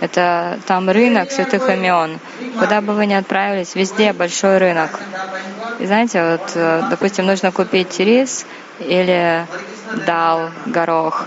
Это 0.00 0.58
там 0.66 0.88
рынок 0.88 1.30
святых 1.30 1.68
имен. 1.68 2.18
Куда 2.58 2.80
бы 2.80 2.94
вы 2.94 3.06
ни 3.06 3.14
отправились, 3.14 3.74
везде 3.74 4.12
большой 4.12 4.58
рынок. 4.58 4.90
И 5.80 5.86
знаете, 5.86 6.22
вот, 6.22 6.52
э, 6.54 6.84
допустим, 6.90 7.26
нужно 7.26 7.52
купить 7.52 7.98
рис 7.98 8.46
или 8.80 9.46
дал, 10.06 10.50
горох. 10.66 11.26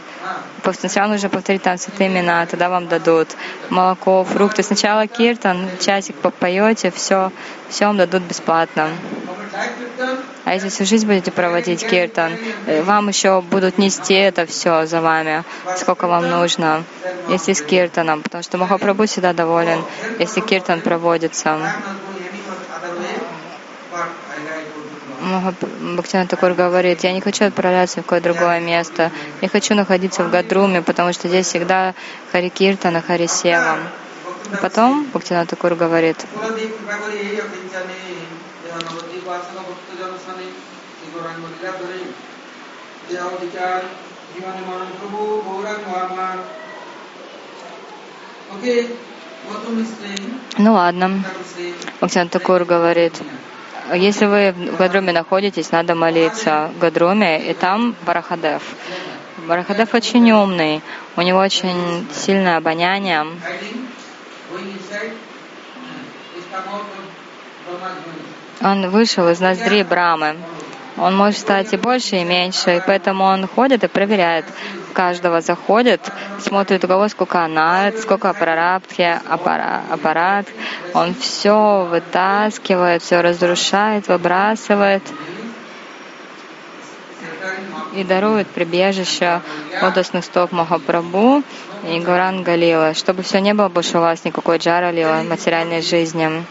Сначала 0.74 1.08
нужно 1.08 1.30
повторить 1.30 1.64
там 1.64 1.78
святые 1.78 2.10
имена, 2.10 2.46
тогда 2.46 2.70
вам 2.70 2.88
дадут 2.88 3.30
молоко, 3.70 4.24
фрукты. 4.24 4.62
Сначала 4.62 5.08
киртан, 5.08 5.68
часик 5.80 6.16
попоете, 6.18 6.92
все, 6.92 7.32
все 7.70 7.88
вам 7.88 7.98
дадут 7.98 8.24
бесплатно. 8.24 8.90
А 10.46 10.54
если 10.54 10.70
всю 10.70 10.86
жизнь 10.86 11.08
будете 11.08 11.32
проводить 11.32 11.86
киртан, 11.88 12.34
э, 12.66 12.82
вам 12.84 13.10
еще 13.10 13.42
будут 13.42 13.78
нести 13.78 14.14
это 14.14 14.46
все 14.46 14.86
за 14.86 15.02
вами, 15.02 15.44
сколько 15.78 16.08
вам 16.08 16.30
нужно, 16.30 16.84
если 17.30 17.54
с 17.54 17.62
киртаном, 17.62 18.22
потому 18.22 18.44
что 18.44 18.58
Махапрабху 18.58 19.06
всегда 19.06 19.34
доволен, 19.34 19.84
если 20.20 20.42
киртан 20.42 20.82
проводится. 20.82 21.60
Бхактина 25.22 26.26
Такур 26.26 26.54
говорит, 26.54 27.04
я 27.04 27.14
не 27.14 27.22
хочу 27.22 27.46
отправляться 27.46 28.00
в 28.00 28.04
какое-то 28.04 28.34
другое 28.34 28.60
место. 28.60 29.12
Я 29.42 29.50
хочу 29.50 29.76
находиться 29.76 30.24
в 30.24 30.32
Гадруме, 30.32 30.82
потому 30.82 31.14
что 31.14 31.28
здесь 31.28 31.46
всегда 31.46 31.94
Хари 32.32 32.50
Киртана, 32.50 33.02
Хари 33.02 33.28
Сева. 33.28 33.78
Потом 34.62 35.06
Бхактина 35.14 35.46
Такур 35.46 35.76
говорит, 35.76 36.18
ну 50.58 50.74
ладно. 50.74 51.24
Бхактина 52.00 52.30
Такур 52.30 52.66
говорит, 52.66 53.14
если 53.94 54.26
вы 54.26 54.52
в 54.52 54.78
Гадруме 54.78 55.12
находитесь, 55.12 55.72
надо 55.72 55.96
молиться 55.96 56.72
в 56.76 56.80
Гадруме, 56.80 57.50
и 57.50 57.54
там 57.54 57.96
Барахадев. 58.06 58.62
Барахадев 59.48 59.94
очень 59.94 60.32
умный, 60.32 60.82
у 61.16 61.22
него 61.22 61.40
очень 61.40 62.08
сильное 62.14 62.58
обоняние. 62.58 63.26
Он 68.62 68.90
вышел 68.90 69.28
из 69.30 69.40
ноздри 69.40 69.84
Брамы. 69.84 70.36
Он 70.98 71.16
может 71.16 71.40
стать 71.40 71.74
и 71.74 71.78
больше, 71.78 72.18
и 72.18 72.24
меньше, 72.24 72.78
и 72.78 72.82
поэтому 72.86 73.24
он 73.24 73.48
ходит 73.48 73.84
и 73.84 73.88
проверяет, 73.88 74.46
каждого 74.92 75.42
заходит, 75.42 76.02
смотрит 76.40 76.84
у 76.84 76.88
кого 76.88 77.08
сколько 77.08 77.44
анат, 77.44 77.98
сколько 78.00 78.34
прарабдхи, 78.34 79.20
аппарат, 79.30 79.84
аппарат. 79.90 80.46
Он 80.94 81.14
все 81.16 81.86
вытаскивает, 81.90 83.02
все 83.02 83.22
разрушает, 83.22 84.08
выбрасывает 84.08 85.04
и 87.94 88.04
дарует 88.04 88.48
прибежище 88.48 89.42
лотосных 89.82 90.24
стоп 90.24 90.52
Махапрабху 90.52 91.44
и 91.88 92.00
Гуран 92.00 92.44
Галила, 92.44 92.94
чтобы 92.94 93.24
все 93.24 93.40
не 93.40 93.54
было 93.54 93.70
больше 93.70 93.98
у 93.98 94.02
вас 94.02 94.24
никакой 94.24 94.58
джара 94.58 94.92
лила 94.92 95.24
материальной 95.24 95.82
жизни. 95.82 96.46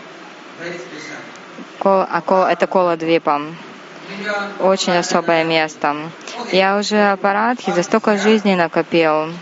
А 1.82 2.48
это 2.50 2.66
Кола 2.66 2.96
Двипа. 2.96 3.40
Очень 4.60 4.96
особое 4.96 5.44
место. 5.44 5.96
Я 6.52 6.78
уже 6.78 7.10
аппаратхи 7.10 7.72
за 7.72 7.82
столько 7.82 8.16
жизней 8.16 8.56
накопил. 8.56 9.32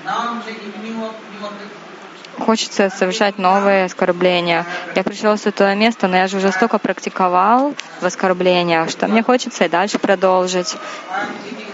Хочется 2.38 2.88
совершать 2.90 3.38
новые 3.38 3.84
оскорбления. 3.84 4.64
Я 4.94 5.02
пришел 5.02 5.34
в 5.34 5.40
святое 5.40 5.74
место, 5.74 6.06
но 6.06 6.16
я 6.16 6.28
же 6.28 6.36
уже 6.36 6.52
столько 6.52 6.78
практиковал 6.78 7.74
в 8.00 8.06
оскорблениях, 8.06 8.90
что 8.90 9.08
мне 9.08 9.22
хочется 9.22 9.64
и 9.64 9.68
дальше 9.68 9.98
продолжить. 9.98 10.76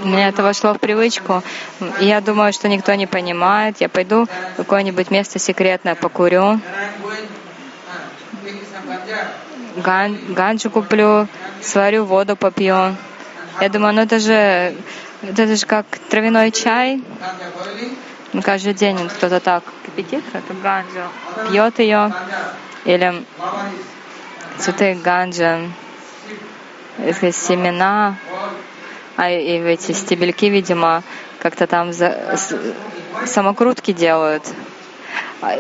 У 0.03 0.09
меня 0.09 0.29
это 0.29 0.43
вошло 0.43 0.75
в 0.75 0.79
привычку. 0.79 1.43
Я 2.01 2.21
думаю, 2.21 2.53
что 2.53 2.69
никто 2.69 2.95
не 2.95 3.07
понимает. 3.07 3.81
Я 3.81 3.89
пойду 3.89 4.27
в 4.27 4.57
какое-нибудь 4.57 5.11
место 5.11 5.39
секретное, 5.39 5.95
покурю 5.95 6.61
ган, 9.77 10.19
ганджу 10.29 10.71
куплю, 10.71 11.29
сварю 11.63 12.05
воду, 12.05 12.37
попью. 12.37 12.97
Я 13.61 13.69
думаю, 13.69 13.95
ну 13.95 14.03
это 14.03 14.19
же, 14.19 14.75
это 15.23 15.57
же 15.57 15.67
как 15.67 15.87
травяной 16.09 16.51
чай. 16.51 17.03
Ну, 18.33 18.43
каждый 18.43 18.75
день 18.75 19.09
кто-то 19.09 19.39
так 19.39 19.63
кипятит 19.87 20.25
эту 20.33 20.55
ганджу, 20.55 21.03
пьет 21.49 21.79
ее. 21.79 22.13
Или 22.85 23.25
цветы 24.59 24.95
ганджа, 25.03 25.61
семена, 27.33 28.17
а 29.17 29.31
и 29.31 29.59
эти 29.59 29.93
стебельки, 29.93 30.47
видимо, 30.47 31.03
как-то 31.39 31.67
там 31.67 31.93
за, 31.93 32.37
самокрутки 33.27 33.93
делают 33.93 34.43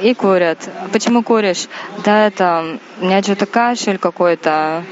и 0.02 0.14
курят. 0.14 0.58
Почему 0.92 1.22
куришь? 1.22 1.68
Да, 2.04 2.26
это 2.26 2.78
у 3.00 3.04
меня 3.04 3.22
что-то 3.22 3.46
кашель 3.46 3.98
какой-то. 3.98 4.84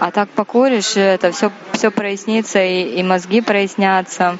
А 0.00 0.10
так 0.10 0.28
покуришь, 0.30 0.96
это 0.96 1.32
все, 1.32 1.50
все 1.72 1.90
прояснится, 1.90 2.62
и, 2.62 2.98
и 2.98 3.02
мозги 3.02 3.40
прояснятся, 3.40 4.38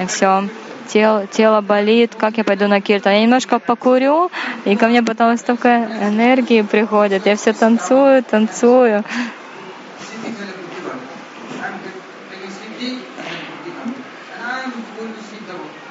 и 0.00 0.06
все. 0.06 0.48
Тело, 0.88 1.26
тело 1.26 1.62
болит, 1.62 2.14
как 2.14 2.36
я 2.36 2.44
пойду 2.44 2.68
на 2.68 2.80
киртан? 2.80 3.14
Я 3.14 3.22
немножко 3.22 3.58
покурю, 3.58 4.30
и 4.66 4.76
ко 4.76 4.88
мне 4.88 5.02
потом 5.02 5.36
столько 5.38 5.88
энергии 6.02 6.60
приходит. 6.60 7.26
Я 7.26 7.36
все 7.36 7.54
танцую, 7.54 8.22
танцую. 8.22 9.02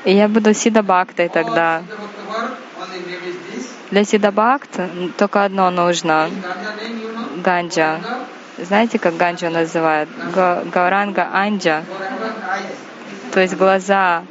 И 0.05 0.13
я 0.13 0.27
буду 0.27 0.53
сида 0.53 0.83
бхактой 0.83 1.29
тогда. 1.29 1.81
Для 3.93 4.05
Сидабхакт 4.05 4.79
только 5.17 5.43
одно 5.43 5.69
нужно— 5.69 6.27
ганджа. 7.45 7.99
Знаете, 8.57 8.97
как 8.97 9.17
ганджа 9.17 9.51
называют? 9.51 10.09
Гауранга 10.33 11.29
Анджа, 11.31 11.83
то 13.31 13.39
есть 13.39 13.55
глаза. 13.55 14.23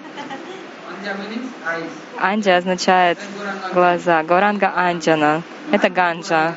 Анджа 2.19 2.57
означает 2.57 3.21
глаза. 3.73 4.25
Гауранга 4.25 4.73
Анджана. 4.75 5.43
Это 5.71 5.89
ганджа. 5.91 6.55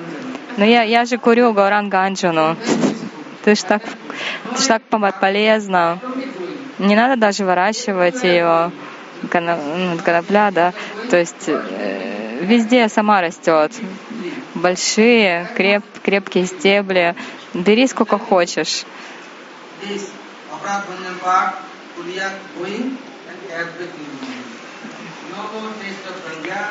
Но 0.58 0.66
я, 0.66 0.82
я 0.82 1.06
же 1.06 1.20
курю 1.20 1.54
Гауранга 1.54 2.00
Анджану. 2.06 2.56
Ты 3.44 3.54
ж 3.54 3.62
так, 3.68 3.84
ты 3.84 4.64
ж 4.64 4.66
так 4.66 4.82
полезно. 5.20 6.00
Не 6.80 6.96
надо 6.96 7.18
даже 7.18 7.46
выращивать 7.46 8.24
ее, 8.24 8.72
конопля, 9.30 10.52
да. 10.52 10.74
То 11.10 11.18
есть 11.18 11.48
э, 11.48 12.40
везде 12.42 12.88
сама 12.90 13.22
растет. 13.22 13.72
Большие, 14.54 15.50
креп, 15.56 15.84
крепкие 16.04 16.46
стебли. 16.46 17.16
Бери 17.54 17.88
сколько 17.88 18.18
хочешь. 18.18 18.86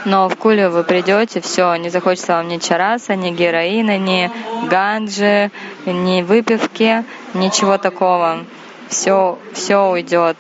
Но 0.04 0.28
в 0.28 0.36
Кулю 0.36 0.70
вы 0.70 0.84
придете, 0.84 1.40
все, 1.40 1.74
не 1.76 1.88
захочется 1.88 2.34
вам 2.34 2.48
ни 2.48 2.58
чараса, 2.58 3.14
ни 3.14 3.30
героина, 3.30 3.98
ни 3.98 4.30
ганджи, 4.68 5.50
ни 5.86 6.22
выпивки, 6.22 7.04
ничего 7.34 7.78
такого. 7.78 8.44
Все, 8.88 9.38
все 9.52 9.90
уйдет. 9.90 10.36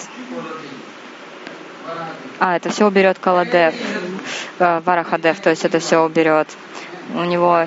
А, 2.46 2.56
это 2.56 2.68
все 2.68 2.84
уберет 2.86 3.18
Каладев, 3.18 3.74
э, 4.58 4.80
Варахадев, 4.84 5.40
то 5.40 5.48
есть 5.48 5.64
это 5.64 5.78
все 5.78 6.04
уберет. 6.04 6.46
У 7.14 7.24
него 7.24 7.64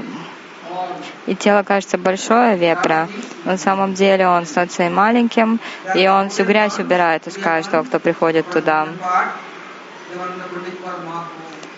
и 1.25 1.33
тело 1.33 1.63
кажется 1.63 1.97
большое 1.97 2.55
вепра, 2.55 3.09
но 3.43 3.53
на 3.53 3.57
самом 3.57 3.95
деле 3.95 4.27
он 4.27 4.45
становится 4.45 4.83
и 4.83 4.89
маленьким, 4.89 5.59
и 5.95 6.07
он 6.07 6.29
всю 6.29 6.43
грязь 6.43 6.77
убирает 6.77 7.25
из 7.25 7.37
каждого, 7.37 7.85
кто 7.85 7.99
приходит 7.99 8.51
туда. 8.51 8.87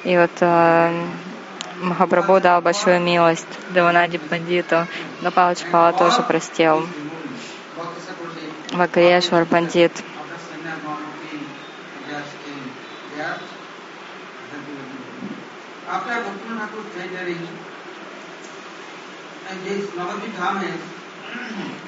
И 0.03 0.17
вот 0.17 0.31
э, 0.41 1.03
Махапрабху 1.81 2.41
дал 2.41 2.61
большую 2.61 2.99
милость 2.99 3.47
Деванади 3.69 4.17
Пандиту, 4.17 4.87
но 5.21 5.31
Палач 5.31 5.59
Пала 5.71 5.93
тоже 5.93 6.21
простил. 6.21 6.85
Вакрешвар 8.73 9.45
Пандит 9.45 9.93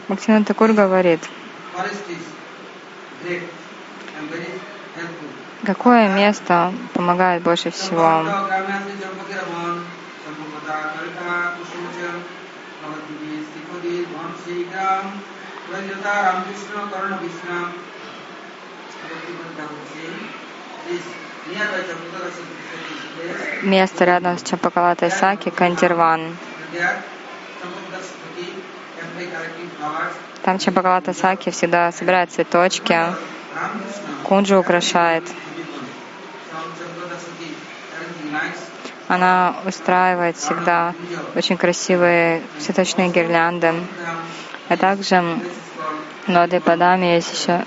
Бхактивinoda 0.07 0.45
Такур 0.45 0.73
говорит, 0.73 1.19
какое 5.63 6.09
место 6.09 6.73
помогает 6.93 7.43
больше 7.43 7.69
всего? 7.69 8.23
Место 23.63 24.05
рядом 24.05 24.37
с 24.37 24.43
Чапакалатой 24.43 25.09
Саки, 25.11 25.49
Кандирван. 25.49 26.37
Там 30.43 30.59
Чапакалата 30.59 31.13
Саки 31.13 31.49
всегда 31.49 31.91
собирает 31.91 32.31
цветочки, 32.31 32.97
кунджу 34.23 34.59
украшает. 34.59 35.23
Она 39.07 39.55
устраивает 39.65 40.37
всегда 40.37 40.93
очень 41.35 41.57
красивые 41.57 42.41
цветочные 42.59 43.09
гирлянды. 43.09 43.73
А 44.69 44.77
также 44.77 45.21
в 46.27 46.29
Нодипадаме 46.29 47.15
есть 47.15 47.33
еще 47.33 47.65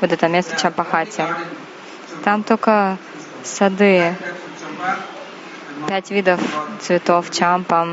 вот 0.00 0.12
это 0.12 0.28
место 0.28 0.56
Чапахати. 0.56 1.24
Там 2.26 2.42
только 2.42 2.98
сады, 3.44 4.16
пять 5.86 6.10
видов 6.10 6.40
цветов 6.80 7.30
чампа, 7.30 7.86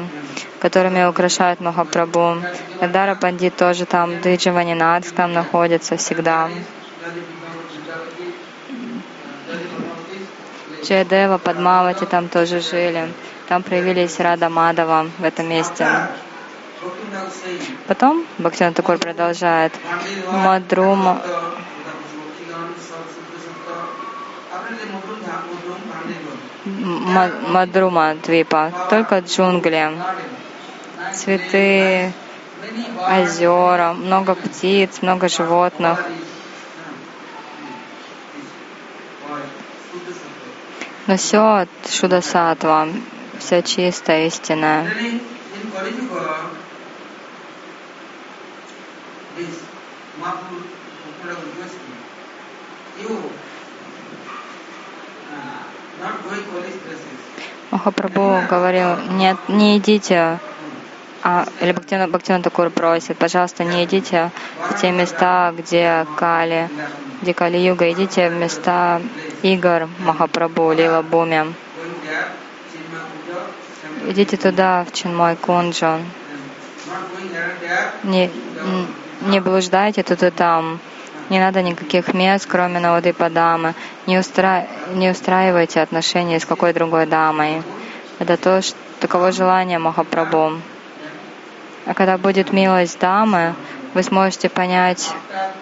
которыми 0.59 1.05
украшают 1.05 1.59
Махапрабху. 1.59 2.37
Дара 2.81 3.13
Пандит 3.13 3.55
тоже 3.55 3.85
там, 3.85 4.21
Диджаванинат 4.21 5.13
там 5.13 5.33
находится 5.33 5.97
всегда. 5.97 6.49
Джайдева, 10.83 11.37
Падмавати 11.37 12.05
там 12.05 12.27
тоже 12.27 12.59
жили. 12.59 13.13
Там 13.47 13.61
проявились 13.61 14.19
Рада 14.19 14.49
Мадава 14.49 15.11
в 15.19 15.23
этом 15.23 15.47
месте. 15.47 15.87
Потом 17.85 18.25
Бхактиван 18.39 18.73
Такур 18.73 18.97
продолжает. 18.97 19.73
Мадрума 20.31 21.21
Мадрума 26.65 28.15
Двипа, 28.23 28.71
только 28.89 29.19
джунгли, 29.19 29.91
цветы, 31.13 32.13
озера, 32.99 33.93
много 33.93 34.35
птиц, 34.35 35.01
много 35.01 35.27
животных. 35.27 36.05
Но 41.05 41.17
все 41.17 41.67
Шудасатва, 41.89 42.87
все 43.39 43.61
чистое, 43.61 44.27
истинное. 44.27 44.89
Махапрабху 57.71 58.43
говорил, 58.49 58.97
нет, 59.11 59.37
не 59.47 59.77
идите, 59.77 60.39
а, 61.23 61.45
или 61.61 61.71
Бхактина, 61.71 62.07
Бхактина 62.07 62.41
Такур 62.43 62.69
просит, 62.69 63.17
пожалуйста, 63.17 63.63
не 63.63 63.85
идите 63.85 64.29
в 64.69 64.79
те 64.79 64.91
места, 64.91 65.53
где 65.57 66.05
Кали, 66.17 66.69
где 67.21 67.33
Кали 67.33 67.57
Юга, 67.57 67.91
идите 67.91 68.29
в 68.29 68.33
места 68.33 69.01
игр 69.41 69.87
Махапрабху, 69.99 70.73
Лила 70.73 71.01
Буми. 71.01 71.53
Идите 74.07 74.37
туда, 74.37 74.83
в 74.83 74.91
Чинмой 74.91 75.35
Кунджу. 75.37 75.99
Не, 78.03 78.29
не 79.21 79.39
блуждайте 79.39 80.03
тут 80.03 80.23
и 80.23 80.29
там. 80.29 80.79
Не 81.29 81.39
надо 81.39 81.61
никаких 81.61 82.13
мест, 82.13 82.45
кроме 82.47 82.79
Навадипадамы. 82.79 83.73
Не, 84.07 84.19
устра... 84.19 84.67
не 84.93 85.09
устраивайте 85.09 85.81
отношения 85.81 86.39
с 86.39 86.45
какой 86.45 86.73
другой 86.73 87.05
дамой. 87.05 87.63
Это 88.19 88.37
то, 88.37 88.61
что... 88.61 88.77
таково 88.99 89.31
желание 89.31 89.79
Махапрабху. 89.79 90.59
А 91.85 91.93
когда 91.93 92.17
будет 92.17 92.53
милость 92.53 92.99
дамы, 92.99 93.55
вы 93.93 94.03
сможете 94.03 94.49
понять 94.49 95.11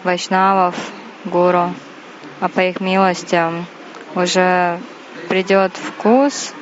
вайшнавов, 0.04 0.76
гуру, 1.26 1.74
а 2.40 2.48
по 2.48 2.62
их 2.62 2.80
милостям 2.80 3.66
уже 4.16 4.80
придет 5.30 5.74
вкус 5.76 6.54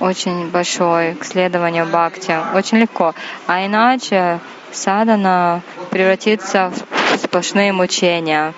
очень 0.00 0.50
большой 0.50 1.14
к 1.14 1.24
следованию 1.24 1.86
бхакти. 1.86 2.36
Очень 2.54 2.78
легко. 2.78 3.14
А 3.46 3.64
иначе 3.64 4.40
садана 4.72 5.62
превратится 5.90 6.70
в 6.70 7.01
сплошные 7.32 7.72
мучения. 7.72 8.52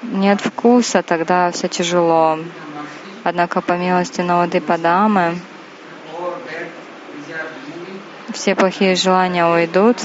Нет 0.00 0.40
вкуса, 0.40 1.02
тогда 1.02 1.50
все 1.50 1.68
тяжело. 1.68 2.38
Однако 3.24 3.60
по 3.60 3.72
милости 3.72 4.22
Навады 4.22 4.62
Падамы 4.62 5.38
все 8.32 8.54
плохие 8.54 8.96
желания 8.96 9.44
уйдут, 9.44 9.98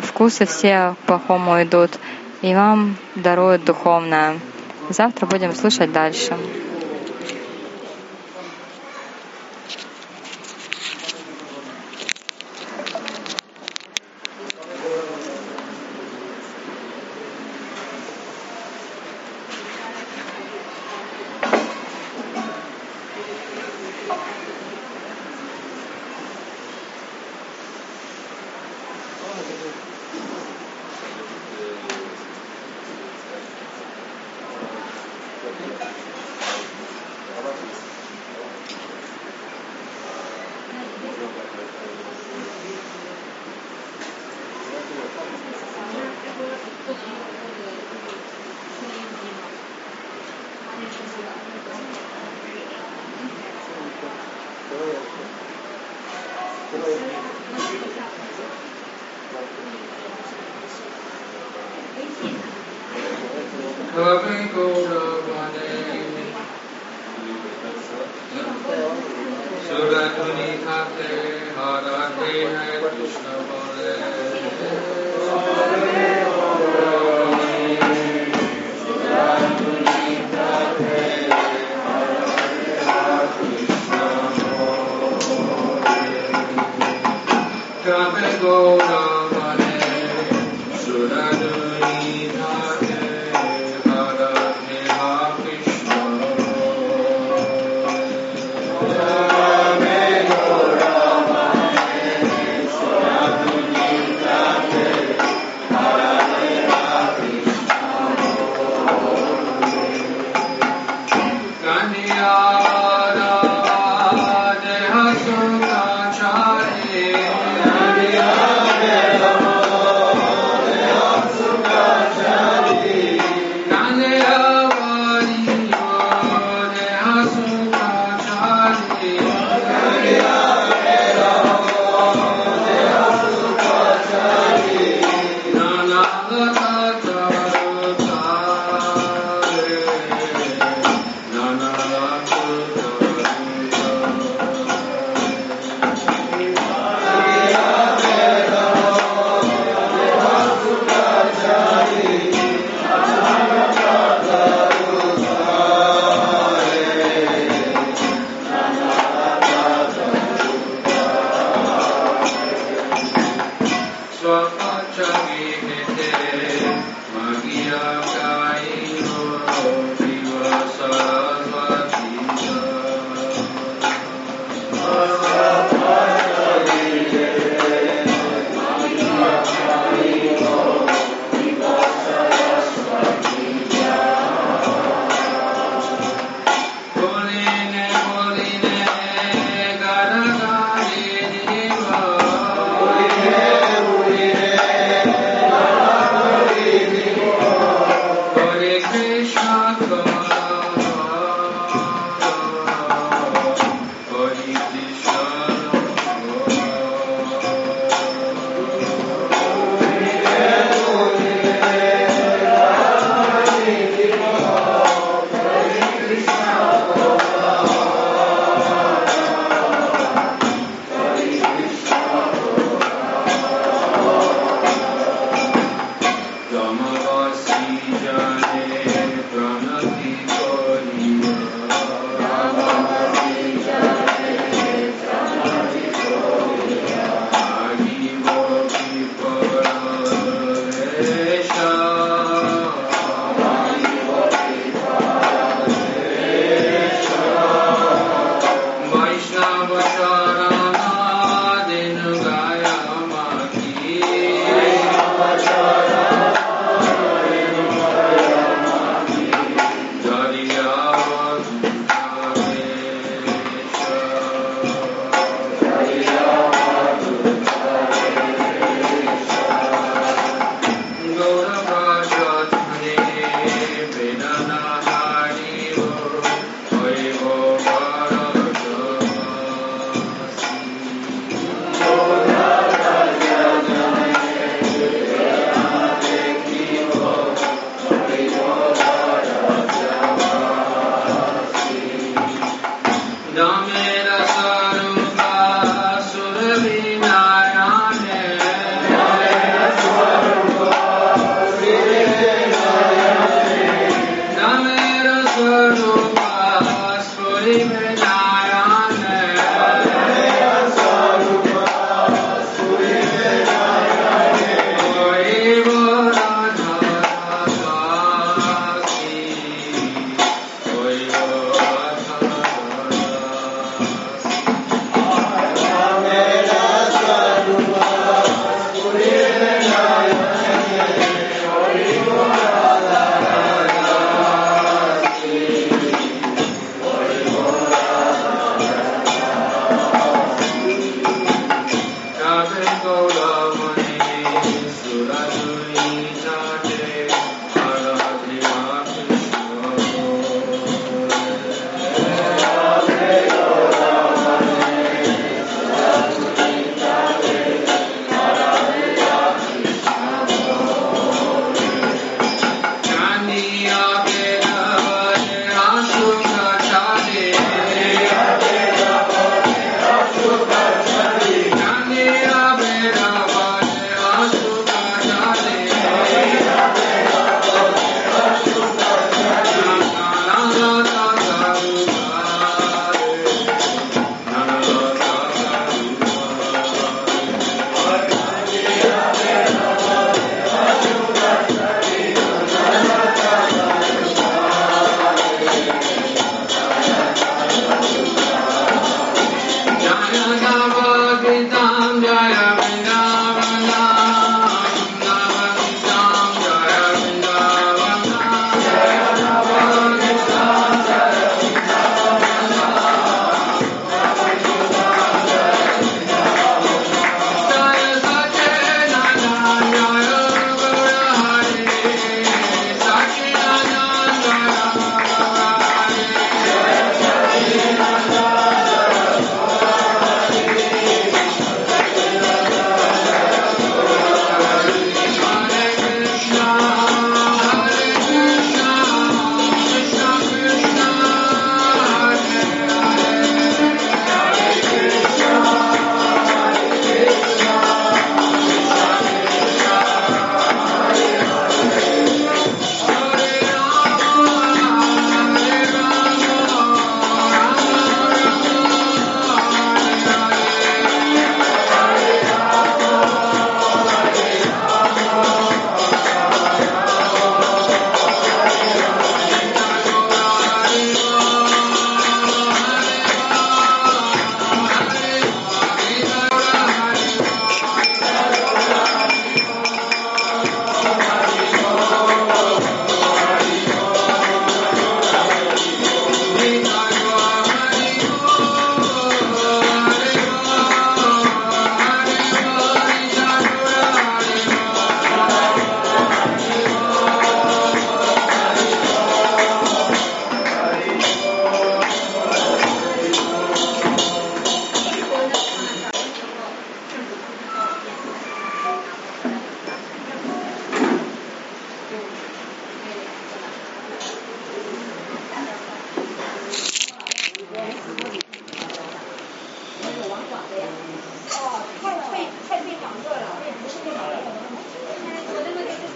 вкусы 0.00 0.46
все 0.46 0.94
плохому 1.04 1.52
уйдут, 1.52 1.90
и 2.40 2.54
вам 2.54 2.96
даруют 3.14 3.66
духовное. 3.66 4.38
Завтра 4.88 5.26
будем 5.26 5.54
слушать 5.54 5.92
дальше. 5.92 6.34